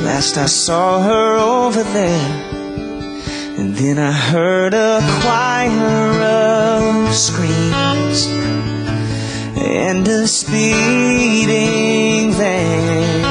Last 0.00 0.36
I 0.36 0.46
saw 0.46 1.00
her 1.02 1.36
over 1.36 1.84
there. 1.84 2.42
And 3.58 3.76
then 3.76 4.00
I 4.00 4.10
heard 4.10 4.74
a 4.74 4.98
choir 5.20 6.20
of 6.20 7.14
screams 7.14 8.26
and 9.56 10.08
a 10.08 10.26
speeding 10.26 10.72
van. 12.32 13.24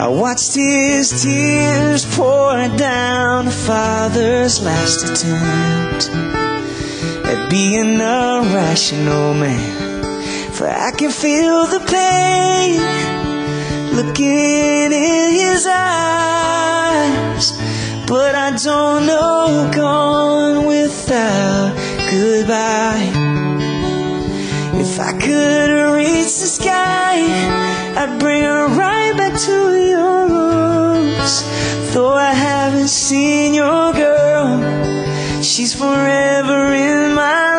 I 0.00 0.08
watched 0.08 0.54
his 0.54 1.22
tears 1.22 2.06
pour 2.16 2.68
down 2.78 3.44
the 3.44 3.50
father's 3.50 4.62
last 4.62 5.04
attempt 5.10 6.51
at 7.32 7.50
being 7.50 8.00
a 8.00 8.42
rational 8.52 9.32
man. 9.34 10.52
For 10.52 10.68
I 10.68 10.90
can 10.90 11.10
feel 11.10 11.66
the 11.66 11.80
pain 11.96 12.80
looking 13.96 14.92
in 14.92 15.32
his 15.42 15.66
eyes. 15.66 17.46
But 18.06 18.34
I 18.34 18.50
don't 18.56 19.06
know 19.06 19.70
gone 19.74 20.66
without 20.66 21.74
goodbye. 22.10 23.10
If 24.84 25.00
I 25.00 25.12
could 25.24 25.70
reach 25.96 26.32
the 26.42 26.50
sky, 26.58 27.14
I'd 28.00 28.18
bring 28.18 28.42
her 28.42 28.66
right 28.68 29.14
back 29.16 29.34
to 29.48 29.56
your. 29.90 30.12
Though 31.92 32.14
I 32.14 32.32
haven't 32.32 32.88
seen 32.88 33.52
your 33.52 33.92
girl, 33.92 34.58
she's 35.52 35.74
forever 35.74 36.72
in 36.72 37.12
my 37.12 37.51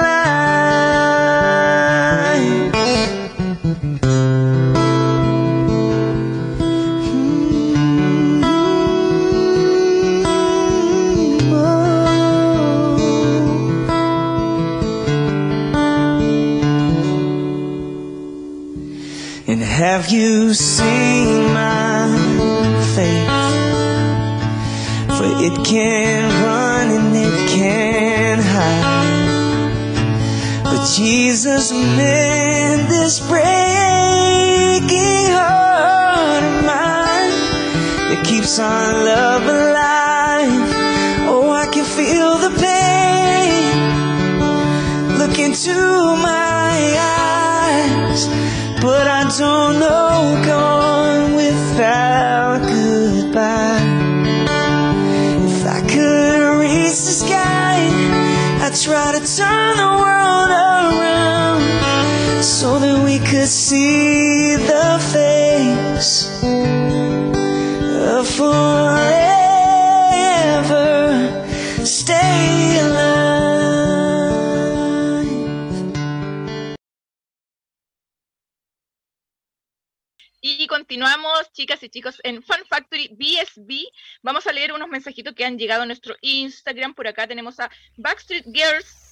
han 85.44 85.58
llegado 85.58 85.84
a 85.84 85.86
nuestro 85.86 86.16
Instagram. 86.22 86.94
Por 86.94 87.08
acá 87.08 87.28
tenemos 87.28 87.60
a 87.60 87.70
Backstreet 87.98 88.46
Girls 88.46 89.04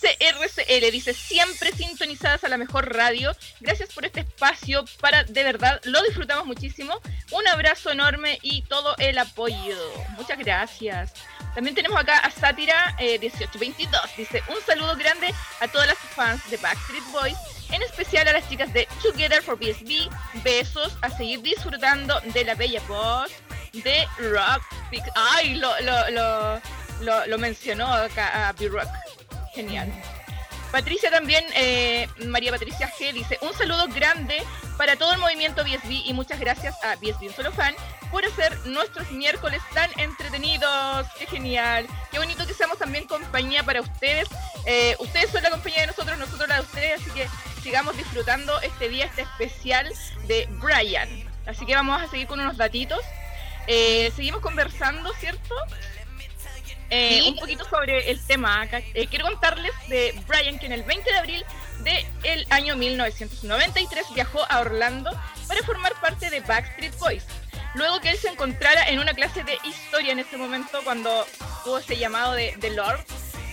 CRCL. 0.00 0.90
Dice, 0.90 1.14
siempre 1.14 1.72
sintonizadas 1.72 2.44
a 2.44 2.48
la 2.48 2.56
mejor 2.56 2.94
radio. 2.94 3.32
Gracias 3.60 3.92
por 3.92 4.04
este 4.04 4.20
espacio. 4.20 4.84
Para, 5.00 5.24
de 5.24 5.44
verdad, 5.44 5.80
lo 5.84 6.02
disfrutamos 6.02 6.46
muchísimo. 6.46 7.00
Un 7.30 7.46
abrazo 7.48 7.90
enorme 7.90 8.38
y 8.42 8.62
todo 8.62 8.94
el 8.98 9.18
apoyo. 9.18 9.76
Muchas 10.16 10.38
gracias. 10.38 11.12
También 11.54 11.74
tenemos 11.74 11.98
acá 11.98 12.18
a 12.18 12.30
Sátira 12.30 12.96
eh, 12.98 13.18
1822. 13.18 14.00
Dice, 14.16 14.42
un 14.48 14.56
saludo 14.64 14.96
grande 14.96 15.34
a 15.60 15.68
todas 15.68 15.88
las 15.88 15.98
fans 15.98 16.48
de 16.50 16.56
Backstreet 16.56 17.04
Boys 17.12 17.59
en 17.72 17.82
especial 17.82 18.26
a 18.28 18.32
las 18.32 18.48
chicas 18.48 18.72
de 18.72 18.86
Together 19.02 19.42
for 19.42 19.58
BSB. 19.58 20.10
Besos, 20.42 20.96
a 21.02 21.10
seguir 21.10 21.40
disfrutando 21.42 22.20
de 22.32 22.44
la 22.44 22.54
bella 22.54 22.80
voz. 22.88 23.30
de 23.72 24.06
Rock. 24.18 24.62
Ay, 25.14 25.54
lo, 25.54 25.70
lo, 25.80 26.60
lo, 27.00 27.26
lo, 27.26 27.38
mencionó 27.38 27.86
acá 27.92 28.48
a 28.48 28.52
B-Rock. 28.52 28.88
Genial. 29.54 29.92
Patricia 30.70 31.10
también, 31.10 31.44
eh, 31.56 32.08
María 32.26 32.52
Patricia 32.52 32.90
G 32.96 33.12
dice, 33.12 33.38
un 33.42 33.52
saludo 33.54 33.88
grande 33.88 34.42
para 34.76 34.96
todo 34.96 35.12
el 35.12 35.18
movimiento 35.18 35.64
BSB 35.64 36.06
y 36.06 36.12
muchas 36.12 36.38
gracias 36.38 36.76
a 36.84 36.94
BSB 36.96 37.26
Un 37.26 37.34
Solo 37.34 37.52
Fan 37.52 37.74
por 38.10 38.24
hacer 38.24 38.56
nuestros 38.66 39.10
miércoles 39.10 39.60
tan 39.74 39.90
entretenidos. 39.98 41.06
Qué 41.18 41.26
genial. 41.26 41.86
Qué 42.10 42.18
bonito 42.18 42.46
que 42.46 42.54
seamos 42.54 42.78
también 42.78 43.06
compañía 43.06 43.62
para 43.64 43.80
ustedes. 43.80 44.28
Eh, 44.66 44.96
ustedes 44.98 45.30
son 45.30 45.42
la 45.42 45.50
compañía 45.50 45.80
de 45.82 45.86
nosotros, 45.88 46.18
nosotros 46.18 46.48
la 46.48 46.56
de 46.56 46.60
ustedes, 46.62 47.00
así 47.00 47.10
que 47.10 47.28
sigamos 47.62 47.96
disfrutando 47.96 48.60
este 48.60 48.88
día, 48.88 49.06
este 49.06 49.22
especial 49.22 49.92
de 50.26 50.48
Brian. 50.60 51.08
Así 51.46 51.66
que 51.66 51.74
vamos 51.74 52.00
a 52.00 52.08
seguir 52.08 52.26
con 52.26 52.40
unos 52.40 52.56
datitos. 52.56 53.00
Eh, 53.66 54.12
seguimos 54.16 54.40
conversando, 54.40 55.12
¿cierto? 55.14 55.54
Eh, 56.90 57.22
un 57.26 57.36
poquito 57.36 57.64
sobre 57.64 58.10
el 58.10 58.20
tema. 58.26 58.66
Eh, 58.72 59.06
quiero 59.08 59.26
contarles 59.26 59.72
de 59.88 60.20
Brian 60.26 60.58
que 60.58 60.66
en 60.66 60.72
el 60.72 60.82
20 60.82 61.10
de 61.10 61.18
abril 61.18 61.44
del 61.84 62.46
año 62.50 62.76
1993 62.76 64.06
viajó 64.14 64.44
a 64.50 64.60
Orlando 64.60 65.10
para 65.46 65.62
formar 65.62 65.92
parte 66.00 66.30
de 66.30 66.40
Backstreet 66.40 66.98
Boys. 66.98 67.24
Luego 67.74 68.00
que 68.00 68.10
él 68.10 68.18
se 68.18 68.28
encontrara 68.28 68.88
en 68.88 68.98
una 68.98 69.14
clase 69.14 69.44
de 69.44 69.56
historia 69.62 70.12
en 70.12 70.18
ese 70.18 70.36
momento 70.36 70.80
cuando 70.82 71.24
tuvo 71.62 71.78
ese 71.78 71.96
llamado 71.96 72.32
de, 72.32 72.56
de 72.56 72.70
Lord, 72.70 73.04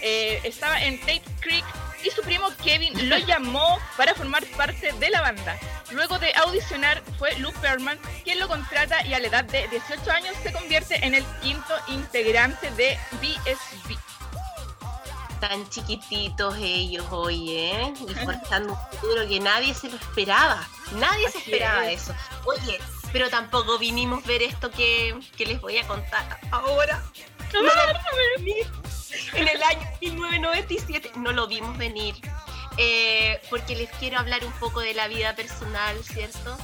eh, 0.01 0.39
estaba 0.43 0.83
en 0.83 0.99
Tate 0.99 1.21
Creek 1.39 1.65
y 2.03 2.09
su 2.11 2.21
primo 2.21 2.49
Kevin 2.63 3.09
lo 3.09 3.17
llamó 3.17 3.79
para 3.95 4.13
formar 4.13 4.45
parte 4.57 4.91
de 4.93 5.09
la 5.09 5.21
banda. 5.21 5.57
Luego 5.91 6.19
de 6.19 6.33
audicionar 6.35 7.01
fue 7.17 7.35
Luke 7.39 7.57
Perman 7.61 7.99
quien 8.23 8.39
lo 8.39 8.47
contrata 8.47 9.05
y 9.05 9.13
a 9.13 9.19
la 9.19 9.27
edad 9.27 9.45
de 9.45 9.67
18 9.67 10.11
años 10.11 10.35
se 10.43 10.51
convierte 10.51 11.05
en 11.05 11.15
el 11.15 11.25
quinto 11.41 11.73
integrante 11.87 12.69
de 12.71 12.97
BSB. 13.21 13.97
Tan 15.39 15.69
chiquititos 15.69 16.55
ellos 16.59 17.05
hoy, 17.11 17.51
¿eh? 17.51 17.93
Y 18.07 18.13
forjando 18.15 18.73
un 18.73 18.79
futuro 18.91 19.27
que 19.27 19.39
nadie 19.39 19.73
se 19.73 19.89
lo 19.89 19.95
esperaba. 19.95 20.67
Nadie 20.93 21.29
se 21.29 21.37
esperaba 21.37 21.89
eso. 21.91 22.13
Oye, 22.45 22.79
pero 23.13 23.29
tampoco 23.29 23.77
vinimos 23.77 24.23
a 24.23 24.27
ver 24.27 24.41
esto 24.41 24.71
que, 24.71 25.17
que 25.37 25.45
les 25.45 25.61
voy 25.61 25.77
a 25.77 25.87
contar 25.87 26.39
ahora. 26.51 27.03
No, 27.53 27.61
en 29.33 29.47
el 29.47 29.61
año 29.63 29.81
1997 30.01 31.11
no 31.17 31.31
lo 31.31 31.47
vimos 31.47 31.77
venir. 31.77 32.15
Eh, 32.77 33.41
porque 33.49 33.75
les 33.75 33.89
quiero 33.93 34.19
hablar 34.19 34.45
un 34.45 34.51
poco 34.53 34.81
de 34.81 34.93
la 34.93 35.07
vida 35.07 35.35
personal, 35.35 35.97
¿cierto? 36.03 36.57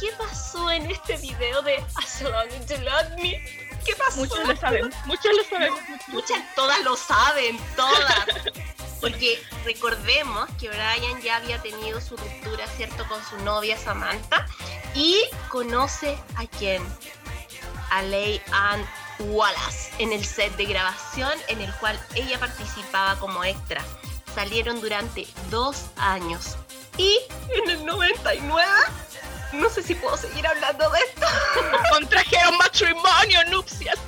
¿Qué 0.00 0.08
pasó 0.18 0.70
en 0.70 0.90
este 0.90 1.16
video 1.18 1.62
de 1.62 1.76
As 1.94 2.22
Long 2.22 2.48
as 2.48 2.80
Love 2.80 3.22
Me? 3.22 3.40
¿Qué 3.84 3.94
pasó? 3.96 4.16
Muchos 4.16 4.48
lo 4.48 4.56
saben, 4.56 4.90
muchos 5.04 5.32
lo 5.36 5.44
saben. 5.44 5.72
Muchas, 6.08 6.54
todas 6.56 6.82
lo 6.82 6.96
saben, 6.96 7.58
todas. 7.76 8.26
Porque 9.00 9.40
recordemos 9.64 10.48
que 10.58 10.68
Brian 10.68 11.20
ya 11.22 11.36
había 11.36 11.60
tenido 11.60 12.00
su 12.00 12.16
ruptura, 12.16 12.66
¿cierto? 12.76 13.06
Con 13.06 13.22
su 13.24 13.36
novia 13.44 13.76
Samantha. 13.76 14.46
Y 14.94 15.22
conoce 15.50 16.18
a 16.36 16.46
quién? 16.46 16.82
A 17.90 18.02
Leigh 18.02 18.42
Ann 18.50 18.84
Wallace 19.24 19.90
en 19.98 20.12
el 20.12 20.24
set 20.24 20.54
de 20.56 20.66
grabación 20.66 21.32
en 21.48 21.60
el 21.60 21.72
cual 21.74 21.98
ella 22.14 22.38
participaba 22.38 23.18
como 23.18 23.44
extra. 23.44 23.82
Salieron 24.34 24.80
durante 24.80 25.26
dos 25.50 25.86
años. 25.96 26.56
Y 26.96 27.18
en 27.50 27.70
el 27.70 27.84
99, 27.84 28.70
no 29.52 29.68
sé 29.70 29.82
si 29.82 29.94
puedo 29.94 30.16
seguir 30.16 30.46
hablando 30.46 30.88
de 30.90 30.98
esto. 31.00 31.26
Contrajeron 31.90 32.56
matrimonio, 32.58 33.44
nupcias. 33.50 33.98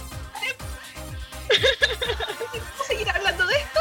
puedo 1.49 2.85
seguir 2.87 3.09
hablando 3.09 3.47
de 3.47 3.57
esto, 3.57 3.81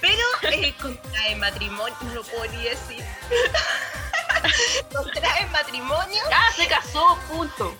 pero 0.00 0.22
eh, 0.42 0.74
contrae 0.80 1.36
matrimonio, 1.36 1.96
no 2.02 2.14
lo 2.14 2.22
puedo 2.24 2.44
ni 2.52 2.64
decir. 2.64 3.04
contrae 4.94 5.46
matrimonio. 5.46 6.22
Ya 6.28 6.52
se 6.56 6.66
casó, 6.66 7.18
punto. 7.28 7.76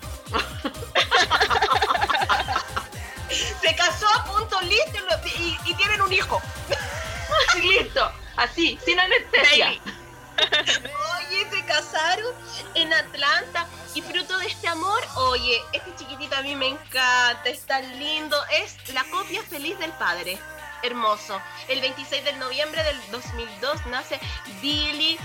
Y 13.93 14.01
fruto 14.01 14.37
de 14.37 14.47
este 14.47 14.67
amor, 14.67 15.01
oye, 15.15 15.61
este 15.73 15.95
chiquitito 15.95 16.35
a 16.35 16.41
mí 16.41 16.55
me 16.55 16.67
encanta, 16.67 17.43
es 17.45 17.61
tan 17.61 17.99
lindo, 17.99 18.37
es 18.51 18.93
la 18.93 19.03
copia 19.05 19.41
feliz 19.43 19.77
del 19.79 19.91
padre. 19.93 20.37
Hermoso. 20.83 21.41
El 21.67 21.81
26 21.81 22.23
de 22.23 22.33
noviembre 22.33 22.83
del 22.83 22.99
2002 23.11 23.85
nace 23.87 24.19
Billy 24.61 25.17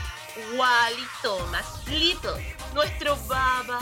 Wally 0.55 1.07
Thomas 1.22 1.87
Little, 1.87 2.57
nuestro 2.74 3.16
baba. 3.26 3.80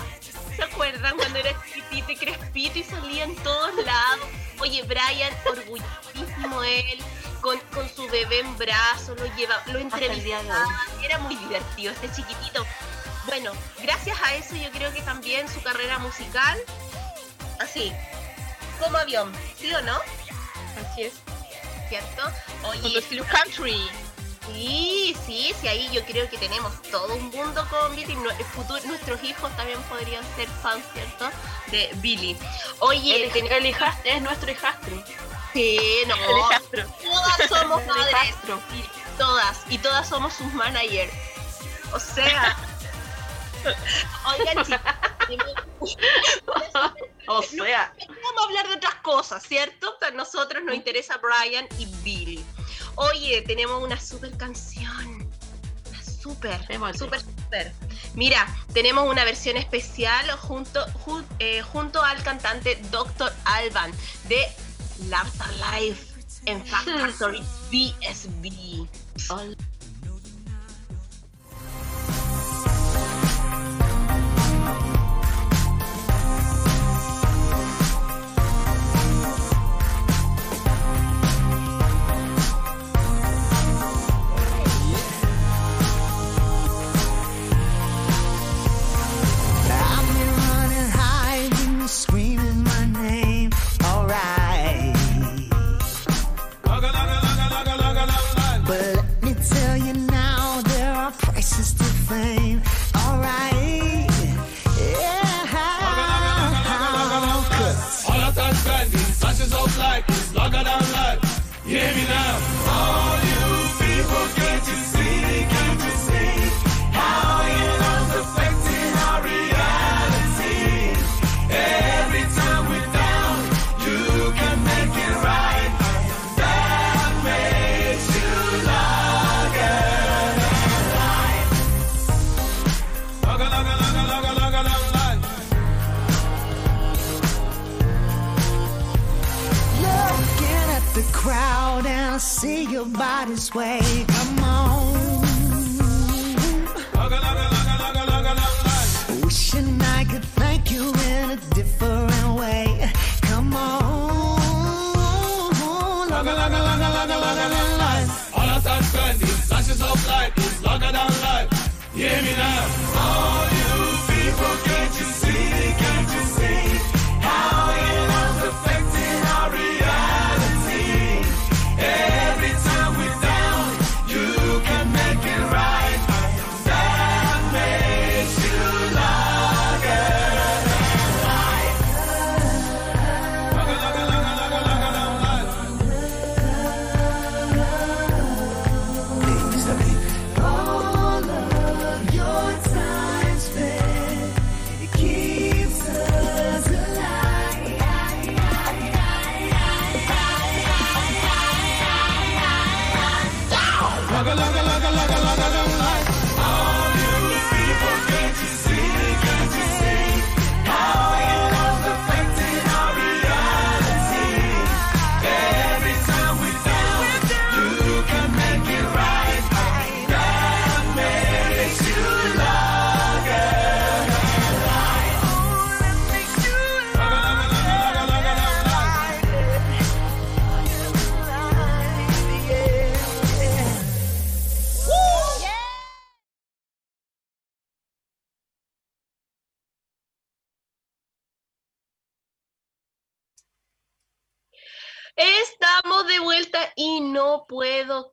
¿Se 0.57 0.65
acuerdan 0.65 1.17
cuando 1.17 1.39
era 1.39 1.53
chiquitito 1.65 2.13
y 2.13 2.17
crespito 2.17 2.79
y 2.81 2.85
salía 2.85 3.25
en 3.25 3.37
todos 3.37 3.75
lados? 3.85 4.27
Oye, 4.59 4.83
Brian, 4.83 5.33
orgullosísimo 5.47 6.63
él, 6.63 6.99
con, 7.41 7.59
con 7.73 7.89
su 7.89 8.07
bebé 8.09 8.41
en 8.41 8.59
brazos, 8.59 9.19
lo 9.19 9.27
lleva, 9.37 9.63
lo 9.67 9.79
entrevistaba, 9.79 10.67
era 11.03 11.19
muy 11.21 11.37
divertido 11.37 11.93
este 11.93 12.11
chiquitito. 12.13 12.67
Bueno, 13.31 13.53
gracias 13.81 14.20
a 14.24 14.35
eso 14.35 14.57
yo 14.57 14.72
creo 14.72 14.93
que 14.93 15.03
también 15.03 15.49
su 15.49 15.62
carrera 15.62 16.01
musical, 16.01 16.59
así, 17.61 17.93
como 18.81 18.97
avión, 18.97 19.33
¿sí 19.57 19.72
o 19.72 19.81
no? 19.83 19.97
Así 20.81 21.03
es. 21.03 21.12
¿Cierto? 21.89 22.22
Oye, 22.64 23.01
country. 23.31 23.89
Sí, 24.53 25.16
sí, 25.24 25.55
sí, 25.61 25.68
ahí 25.68 25.89
yo 25.93 26.05
creo 26.07 26.28
que 26.28 26.39
tenemos 26.39 26.72
todo 26.91 27.14
un 27.14 27.31
mundo 27.31 27.64
con 27.70 27.95
Billy. 27.95 28.16
nuestros 28.16 29.22
hijos 29.22 29.57
también 29.57 29.81
podrían 29.83 30.24
ser 30.35 30.49
fans, 30.49 30.85
¿cierto? 30.93 31.31
De 31.70 31.89
Billy. 31.99 32.37
Oye, 32.81 33.31
el, 33.33 33.66
hijastro 33.66 34.11
es 34.11 34.22
nuestro 34.22 34.51
hijastro. 34.51 35.05
Sí, 35.53 35.78
no. 36.09 36.16
El 36.16 36.39
hijastro. 36.39 36.85
Todas 37.01 37.49
somos 37.49 37.87
madres. 37.87 38.35
Todas. 39.16 39.61
Y 39.68 39.78
todas 39.78 40.09
somos 40.09 40.33
sus 40.33 40.53
managers. 40.53 41.12
O 41.93 42.01
sea. 42.01 42.57
Oigan, 44.27 44.59
o 47.29 47.43
sea. 47.43 47.95
vamos 48.09 48.41
a 48.41 48.45
hablar 48.45 48.69
de 48.69 48.75
otras 48.75 48.95
cosas, 48.97 49.43
¿cierto? 49.43 49.97
A 50.01 50.11
nosotros 50.11 50.63
nos 50.65 50.75
interesa 50.75 51.19
Brian 51.19 51.67
y 51.79 51.87
Billy. 52.03 52.45
Oye, 52.97 53.43
tenemos 53.43 53.83
una 53.83 54.01
super 54.01 54.37
canción. 54.37 55.29
Una 55.89 56.03
super, 56.03 56.61
super, 56.95 57.21
super. 57.21 57.73
Mira, 58.15 58.47
tenemos 58.73 59.09
una 59.09 59.25
versión 59.25 59.57
especial 59.57 60.31
junto, 60.33 60.85
eh, 61.39 61.63
junto 61.63 62.03
al 62.03 62.23
cantante 62.23 62.77
Dr. 62.91 63.33
Alban 63.45 63.93
de 64.29 64.47
Love 65.09 65.41
Alive 65.41 65.99
en 66.47 66.65
Factory 66.67 67.43
BSB. 67.71 68.89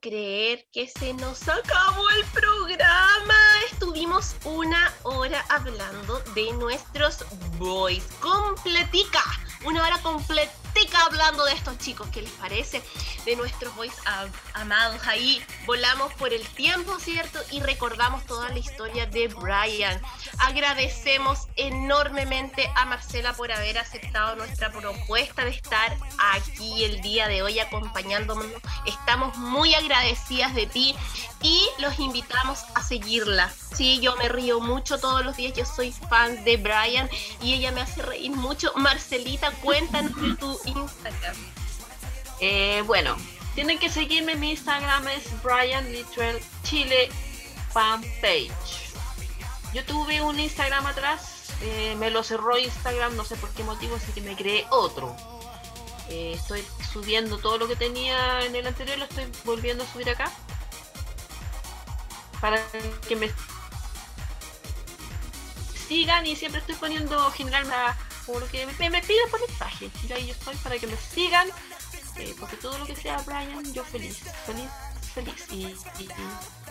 Creer 0.00 0.66
que 0.72 0.88
se 0.88 1.14
nos 1.14 1.48
acabó 1.48 2.08
el 2.10 2.24
programa. 2.26 3.34
Estuvimos 3.70 4.36
una 4.44 4.92
hora 5.02 5.44
hablando 5.48 6.20
de 6.34 6.52
nuestros 6.54 7.24
boys. 7.58 8.04
Completica. 8.20 9.22
Una 9.64 9.82
hora 9.82 9.98
completica 10.02 10.77
hablando 11.04 11.44
de 11.44 11.52
estos 11.52 11.78
chicos. 11.78 12.08
¿Qué 12.12 12.22
les 12.22 12.30
parece? 12.32 12.82
De 13.24 13.36
nuestros 13.36 13.74
boys 13.74 13.92
amados. 14.54 15.00
Ahí 15.06 15.44
volamos 15.66 16.12
por 16.14 16.32
el 16.32 16.46
tiempo, 16.48 16.98
¿cierto? 16.98 17.40
Y 17.50 17.60
recordamos 17.60 18.24
toda 18.26 18.48
la 18.50 18.58
historia 18.58 19.06
de 19.06 19.28
Brian. 19.28 20.00
Agradecemos 20.38 21.48
enormemente 21.56 22.70
a 22.76 22.84
Marcela 22.84 23.32
por 23.34 23.50
haber 23.50 23.78
aceptado 23.78 24.36
nuestra 24.36 24.70
propuesta 24.70 25.44
de 25.44 25.50
estar 25.50 25.96
aquí 26.34 26.84
el 26.84 27.00
día 27.00 27.28
de 27.28 27.42
hoy 27.42 27.58
acompañándonos. 27.58 28.46
Estamos 28.86 29.36
muy 29.36 29.74
agradecidas 29.74 30.54
de 30.54 30.66
ti 30.66 30.94
y 31.42 31.68
los 31.78 31.98
invitamos 31.98 32.60
a 32.74 32.82
seguirla. 32.82 33.52
Sí, 33.74 34.00
yo 34.00 34.16
me 34.16 34.28
río 34.28 34.60
mucho 34.60 34.98
todos 34.98 35.24
los 35.24 35.36
días, 35.36 35.54
yo 35.54 35.64
soy 35.64 35.92
fan 36.08 36.42
de 36.44 36.56
Brian 36.56 37.08
y 37.42 37.54
ella 37.54 37.70
me 37.72 37.80
hace 37.80 38.02
reír 38.02 38.32
mucho. 38.32 38.72
Marcelita, 38.76 39.50
cuéntanos 39.62 40.38
tu 40.38 40.58
Instagram. 40.68 41.36
Eh, 42.40 42.82
bueno, 42.86 43.16
tienen 43.54 43.78
que 43.78 43.90
seguirme. 43.90 44.36
Mi 44.36 44.52
Instagram 44.52 45.08
es 45.08 45.42
Brian 45.42 45.90
Literal 45.92 46.38
Chile 46.62 47.08
Fanpage. 47.72 48.88
Yo 49.74 49.84
tuve 49.84 50.22
un 50.22 50.40
Instagram 50.40 50.86
atrás, 50.86 51.50
eh, 51.60 51.94
me 51.98 52.10
lo 52.10 52.22
cerró 52.22 52.56
Instagram, 52.56 53.16
no 53.16 53.24
sé 53.24 53.36
por 53.36 53.50
qué 53.50 53.62
motivo, 53.64 53.96
así 53.96 54.12
que 54.12 54.22
me 54.22 54.34
creé 54.34 54.66
otro. 54.70 55.14
Eh, 56.08 56.32
estoy 56.34 56.64
subiendo 56.90 57.36
todo 57.38 57.58
lo 57.58 57.68
que 57.68 57.76
tenía 57.76 58.40
en 58.40 58.56
el 58.56 58.66
anterior, 58.66 58.96
lo 58.98 59.04
estoy 59.04 59.26
volviendo 59.44 59.84
a 59.84 59.92
subir 59.92 60.08
acá. 60.08 60.32
Para 62.40 62.62
que 63.06 63.16
me 63.16 63.30
sigan 65.86 66.26
y 66.26 66.36
siempre 66.36 66.60
estoy 66.60 66.76
poniendo 66.76 67.30
generalmente 67.32 67.74
como 68.28 68.40
lo 68.40 68.48
que 68.48 68.66
me, 68.66 68.90
me 68.90 69.00
piden 69.00 69.30
por 69.30 69.40
mensaje. 69.40 69.90
Y 70.06 70.12
ahí 70.12 70.26
yo 70.26 70.32
estoy 70.32 70.54
para 70.56 70.78
que 70.78 70.86
me 70.86 70.96
sigan. 70.96 71.48
eh, 72.16 72.34
porque 72.38 72.56
todo 72.56 72.76
lo 72.78 72.84
que 72.84 72.94
sea 72.94 73.16
Brian, 73.22 73.72
yo 73.72 73.82
feliz, 73.84 74.18
feliz, 74.44 74.68
feliz. 75.14 75.46
Y, 75.50 75.74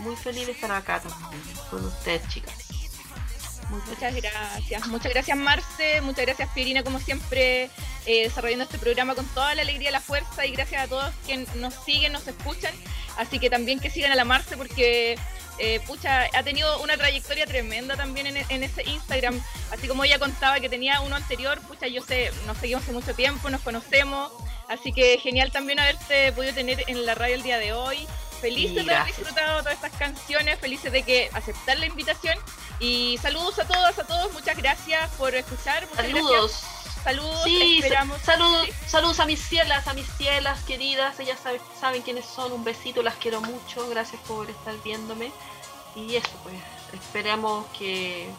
muy 0.02 0.16
feliz 0.16 0.46
de 0.46 0.52
estar 0.52 0.72
acá 0.72 1.02
también 1.02 1.42
con 1.72 1.84
ustedes, 1.84 2.28
chicas. 2.30 2.54
Muchas 3.70 4.16
gracias, 4.16 4.88
muchas 4.88 5.12
gracias 5.12 5.38
Marce, 5.38 6.00
muchas 6.00 6.26
gracias 6.26 6.50
Pirina 6.54 6.84
como 6.84 7.00
siempre 7.00 7.70
eh, 8.06 8.24
desarrollando 8.24 8.64
este 8.64 8.80
programa 8.80 9.14
con 9.14 9.26
toda 9.26 9.56
la 9.56 9.64
alegría 9.64 9.90
y 9.90 9.92
la 9.92 10.00
fuerza 10.00 10.46
y 10.46 10.54
gracias 10.54 10.84
a 10.84 10.88
todos 10.88 11.14
que 11.26 11.46
nos 11.56 11.74
siguen, 11.84 12.14
nos 12.14 12.26
escuchan, 12.30 12.74
así 13.18 13.40
que 13.40 13.50
también 13.50 13.82
que 13.82 13.90
sigan 13.90 14.14
a 14.14 14.16
la 14.16 14.24
Marce 14.24 14.56
porque 14.56 15.18
eh, 15.60 15.80
pucha, 15.86 16.28
ha 16.34 16.44
tenido 16.44 16.80
una 16.82 16.98
trayectoria 16.98 17.46
tremenda 17.46 17.96
también 17.96 18.28
en, 18.28 18.38
en 18.38 18.64
ese 18.64 18.84
Instagram, 18.84 19.42
así 19.72 19.88
como 19.88 20.04
ella 20.04 20.20
contaba 20.20 20.60
que 20.60 20.70
tenía 20.70 21.02
uno 21.02 21.16
anterior, 21.16 21.60
pucha, 21.62 21.88
yo 21.88 22.02
sé, 22.02 22.32
nos 22.46 22.58
seguimos 22.58 22.84
hace 22.84 22.92
mucho 22.92 23.14
tiempo, 23.14 23.50
nos 23.50 23.62
conocemos, 23.62 24.32
así 24.68 24.92
que 24.94 25.18
genial 25.20 25.52
también 25.52 25.80
haberte 25.80 26.32
podido 26.34 26.54
tener 26.54 26.84
en 26.88 27.06
la 27.06 27.16
radio 27.16 27.36
el 27.36 27.44
día 27.44 27.58
de 27.58 27.74
hoy. 27.74 28.08
Felices 28.42 28.86
de 28.86 28.94
haber 28.94 29.08
disfrutado 29.16 29.62
todas 29.64 29.74
estas 29.74 29.94
canciones, 29.94 30.60
felices 30.60 30.92
de 30.92 31.02
que 31.02 31.28
aceptar 31.34 31.80
la 31.80 31.88
invitación 31.88 32.38
y 32.80 33.18
saludos 33.20 33.58
a 33.58 33.66
todas, 33.66 33.98
a 33.98 34.04
todos, 34.06 34.32
muchas 34.34 34.56
gracias 34.56 35.10
por 35.18 35.34
escuchar. 35.34 35.88
Muchas 35.90 36.06
Saludos. 36.06 36.52
gracias. 36.52 36.77
Saludos, 37.08 37.44
Sí, 37.46 37.80
esperamos. 37.82 38.18
sa- 38.20 38.34
saludos, 38.34 38.68
saludos 38.86 39.20
a 39.22 39.26
mis 39.26 39.40
cielas, 39.42 39.88
a 39.88 39.94
mis 39.94 40.06
cielas 40.18 40.60
queridas, 40.64 41.20
ellas 41.20 41.40
saben, 41.42 41.62
saben 41.80 42.02
quiénes 42.02 42.26
son, 42.26 42.52
un 42.52 42.64
besito, 42.64 43.02
las 43.02 43.16
quiero 43.16 43.40
mucho, 43.42 43.88
gracias 43.90 44.22
por 44.28 44.50
estar 44.50 44.76
viéndome. 44.84 45.32
Y 45.96 46.16
eso, 46.18 46.30
pues, 46.44 46.56
esperemos 46.94 47.66
que 47.78 48.30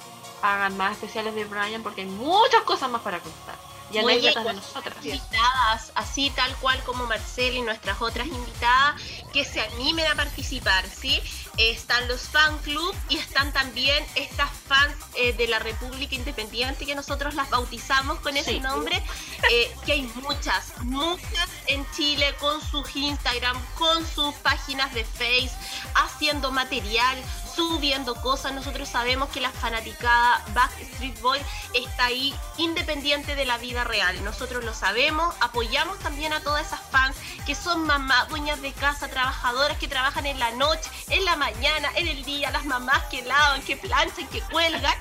hagan 0.42 0.76
más 0.76 0.92
especiales 0.92 1.34
de 1.34 1.44
Brian 1.44 1.82
porque 1.82 2.02
hay 2.02 2.06
muchas 2.08 2.62
cosas 2.62 2.90
más 2.90 3.00
para 3.02 3.20
contar. 3.20 3.56
Y 3.90 3.96
anécdotas 3.98 4.44
de 4.44 4.52
nosotras. 4.52 4.96
invitadas, 5.02 5.92
así 5.94 6.28
tal 6.30 6.54
cual 6.56 6.78
como 6.84 7.06
Marcela 7.06 7.56
y 7.56 7.62
nuestras 7.62 8.02
otras 8.02 8.26
invitadas, 8.26 9.00
que 9.32 9.46
se 9.46 9.62
animen 9.62 10.06
a 10.06 10.14
participar, 10.14 10.84
¿sí? 10.90 11.22
Están 11.58 12.06
los 12.08 12.22
fan 12.22 12.56
club 12.58 12.94
y 13.08 13.18
están 13.18 13.52
también 13.52 14.04
estas 14.14 14.48
fans 14.68 14.94
eh, 15.16 15.32
de 15.32 15.48
la 15.48 15.58
República 15.58 16.14
Independiente 16.14 16.86
que 16.86 16.94
nosotros 16.94 17.34
las 17.34 17.50
bautizamos 17.50 18.20
con 18.20 18.36
ese 18.36 18.52
Sí. 18.52 18.60
nombre, 18.60 19.02
eh, 19.50 19.74
que 19.84 19.92
hay 19.92 20.02
muchas, 20.14 20.72
muchas 20.84 21.48
en 21.66 21.84
Chile 21.92 22.34
con 22.40 22.60
sus 22.64 22.94
Instagram, 22.94 23.60
con 23.76 24.06
sus 24.06 24.34
páginas 24.36 24.94
de 24.94 25.04
Face, 25.04 25.50
haciendo 25.94 26.50
material, 26.52 27.18
subiendo 27.58 28.14
cosas. 28.14 28.52
Nosotros 28.52 28.88
sabemos 28.88 29.30
que 29.30 29.40
la 29.40 29.50
fanaticada 29.50 30.44
Backstreet 30.54 31.20
Boy 31.20 31.40
está 31.74 32.04
ahí 32.04 32.32
independiente 32.56 33.34
de 33.34 33.44
la 33.44 33.58
vida 33.58 33.82
real. 33.82 34.22
Nosotros 34.22 34.64
lo 34.64 34.72
sabemos, 34.72 35.34
apoyamos 35.40 35.98
también 35.98 36.32
a 36.32 36.40
todas 36.40 36.68
esas 36.68 36.80
fans 36.92 37.16
que 37.46 37.56
son 37.56 37.84
mamás, 37.84 38.28
dueñas 38.28 38.62
de 38.62 38.72
casa, 38.72 39.08
trabajadoras 39.08 39.76
que 39.76 39.88
trabajan 39.88 40.26
en 40.26 40.38
la 40.38 40.52
noche, 40.52 40.88
en 41.08 41.24
la 41.24 41.34
mañana, 41.34 41.90
en 41.96 42.06
el 42.06 42.24
día, 42.24 42.52
las 42.52 42.64
mamás 42.64 43.02
que 43.10 43.22
lavan, 43.22 43.60
que 43.62 43.76
planchan, 43.76 44.28
que 44.28 44.40
cuelgan 44.42 44.94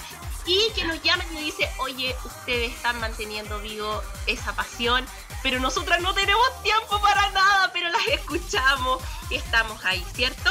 y 0.47 0.71
que 0.73 0.83
nos 0.85 0.99
llaman 1.03 1.27
y 1.33 1.37
dicen, 1.37 1.69
oye, 1.77 2.15
ustedes 2.25 2.73
están 2.73 2.99
manteniendo 2.99 3.59
vivo 3.59 4.01
esa 4.25 4.55
pasión, 4.55 5.05
pero 5.43 5.59
nosotras 5.59 6.01
no 6.01 6.15
tenemos 6.15 6.63
tiempo 6.63 6.99
para 7.01 7.29
nada, 7.31 7.69
pero 7.71 7.89
las 7.89 8.07
escuchamos 8.07 9.03
y 9.29 9.35
estamos 9.35 9.85
ahí, 9.85 10.03
¿cierto? 10.15 10.49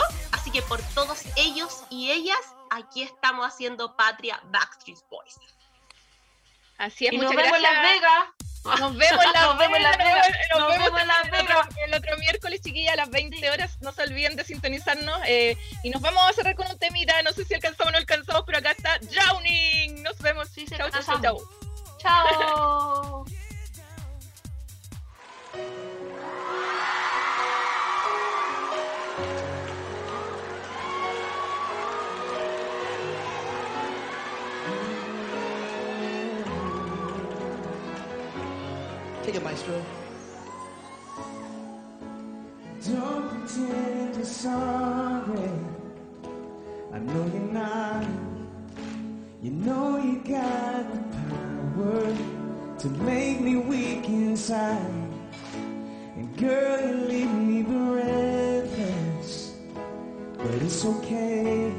Que 0.57 0.63
por 0.63 0.81
todos 0.95 1.21
ellos 1.37 1.83
y 1.91 2.11
ellas, 2.11 2.39
aquí 2.71 3.03
estamos 3.03 3.47
haciendo 3.47 3.95
Patria 3.95 4.41
Backstreet 4.45 4.97
Boys. 5.11 5.37
Así 6.79 7.07
es, 7.07 7.13
Y 7.13 7.19
muchas 7.19 7.35
nos 7.35 7.43
vemos 7.43 7.57
en 7.59 7.63
gracias. 7.63 8.01
Las 8.81 8.97
Vegas. 8.97 9.35
Nos 9.45 9.59
vemos 9.59 9.77
en 9.77 9.83
Las 9.83 9.99
Vegas. 9.99 10.29
Nos, 10.51 10.59
Nos 10.61 10.69
vemos 10.79 11.01
en 11.03 11.09
Las 11.09 11.25
el 11.27 11.35
otro- 11.45 11.69
el 11.85 11.95
otro 11.95 12.17
miércoles, 12.17 12.63
chiquilla, 12.63 12.95
a 12.95 12.97
las 12.97 13.11
20 13.11 13.51
horas. 13.51 13.77
No 13.83 13.93
se 13.93 14.03
olviden 14.05 14.35
de 14.37 14.45
sintonizarnos. 14.45 15.21
eh, 15.27 15.59
y 15.83 15.91
nos 15.91 16.01
vamos 16.01 16.23
a 16.27 16.33
cerrar 16.33 16.55
con 16.55 16.67
un 16.71 16.79
temita. 16.79 17.21
No 17.23 17.33
sé 17.35 17.45
si 17.45 17.53
alcanzamos 17.53 17.89
o 17.89 17.93
no 17.93 17.99
alcanzamos, 17.99 18.45
pero 18.47 18.57
acá 18.57 18.71
está 18.71 18.99
Drowning. 19.01 20.03
Nos 20.05 20.17
vemos. 20.21 20.49
Sí, 20.49 20.65
chau, 20.67 20.89
chau, 20.91 21.03
chau, 21.03 21.21
chau. 21.21 21.51
Chao. 21.99 23.25
Take 39.27 39.35
it, 39.35 39.43
maestro. 39.43 39.85
Don't 42.87 43.29
pretend 43.29 44.15
you're 44.15 44.25
sorry. 44.25 45.51
I 46.93 46.99
know 47.01 47.31
you're 47.35 47.53
not. 47.53 48.07
You 49.43 49.51
know 49.51 49.99
you 49.99 50.23
got 50.23 50.93
the 50.93 51.01
power 51.19 52.17
to 52.79 52.89
make 53.03 53.41
me 53.41 53.57
weak 53.57 54.05
inside. 54.05 54.95
And 56.15 56.37
girl, 56.39 56.81
you 56.87 56.95
leave 56.95 57.33
me 57.33 57.63
breathless. 57.63 59.57
But 60.39 60.63
it's 60.63 60.85
okay. 60.85 61.75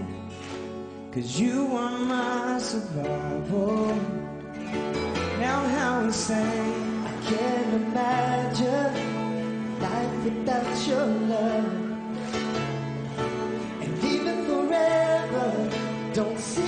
Cause 1.13 1.39
you 1.39 1.77
are 1.77 1.97
my 1.97 2.59
survival. 2.59 3.95
Now 5.39 5.63
how 5.69 6.03
we 6.03 6.11
say 6.11 6.86
Can't 7.27 7.73
imagine 7.73 8.93
life 9.81 10.23
without 10.23 10.87
your 10.87 11.05
love. 11.05 11.65
And 13.81 14.03
even 14.05 14.45
forever 14.45 15.69
don't 16.13 16.39
seem 16.39 16.66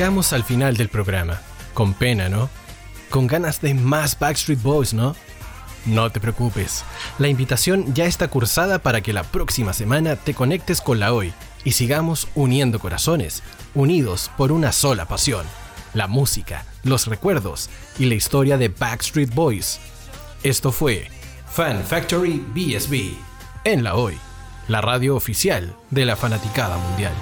Llegamos 0.00 0.32
al 0.32 0.44
final 0.44 0.78
del 0.78 0.88
programa. 0.88 1.42
Con 1.74 1.92
pena, 1.92 2.30
¿no? 2.30 2.48
Con 3.10 3.26
ganas 3.26 3.60
de 3.60 3.74
más 3.74 4.18
Backstreet 4.18 4.62
Boys, 4.62 4.94
¿no? 4.94 5.14
No 5.84 6.08
te 6.08 6.20
preocupes, 6.20 6.86
la 7.18 7.28
invitación 7.28 7.92
ya 7.92 8.06
está 8.06 8.28
cursada 8.28 8.78
para 8.78 9.02
que 9.02 9.12
la 9.12 9.24
próxima 9.24 9.74
semana 9.74 10.16
te 10.16 10.32
conectes 10.32 10.80
con 10.80 11.00
la 11.00 11.12
hoy 11.12 11.34
y 11.64 11.72
sigamos 11.72 12.28
uniendo 12.34 12.78
corazones, 12.78 13.42
unidos 13.74 14.30
por 14.38 14.52
una 14.52 14.72
sola 14.72 15.04
pasión, 15.04 15.44
la 15.92 16.06
música, 16.06 16.64
los 16.82 17.06
recuerdos 17.06 17.68
y 17.98 18.06
la 18.06 18.14
historia 18.14 18.56
de 18.56 18.68
Backstreet 18.68 19.34
Boys. 19.34 19.80
Esto 20.42 20.72
fue 20.72 21.10
Fan 21.52 21.84
Factory 21.84 22.42
BSB 22.54 23.18
en 23.64 23.84
la 23.84 23.96
hoy, 23.96 24.16
la 24.66 24.80
radio 24.80 25.14
oficial 25.14 25.76
de 25.90 26.06
la 26.06 26.16
fanaticada 26.16 26.78
mundial. 26.78 27.12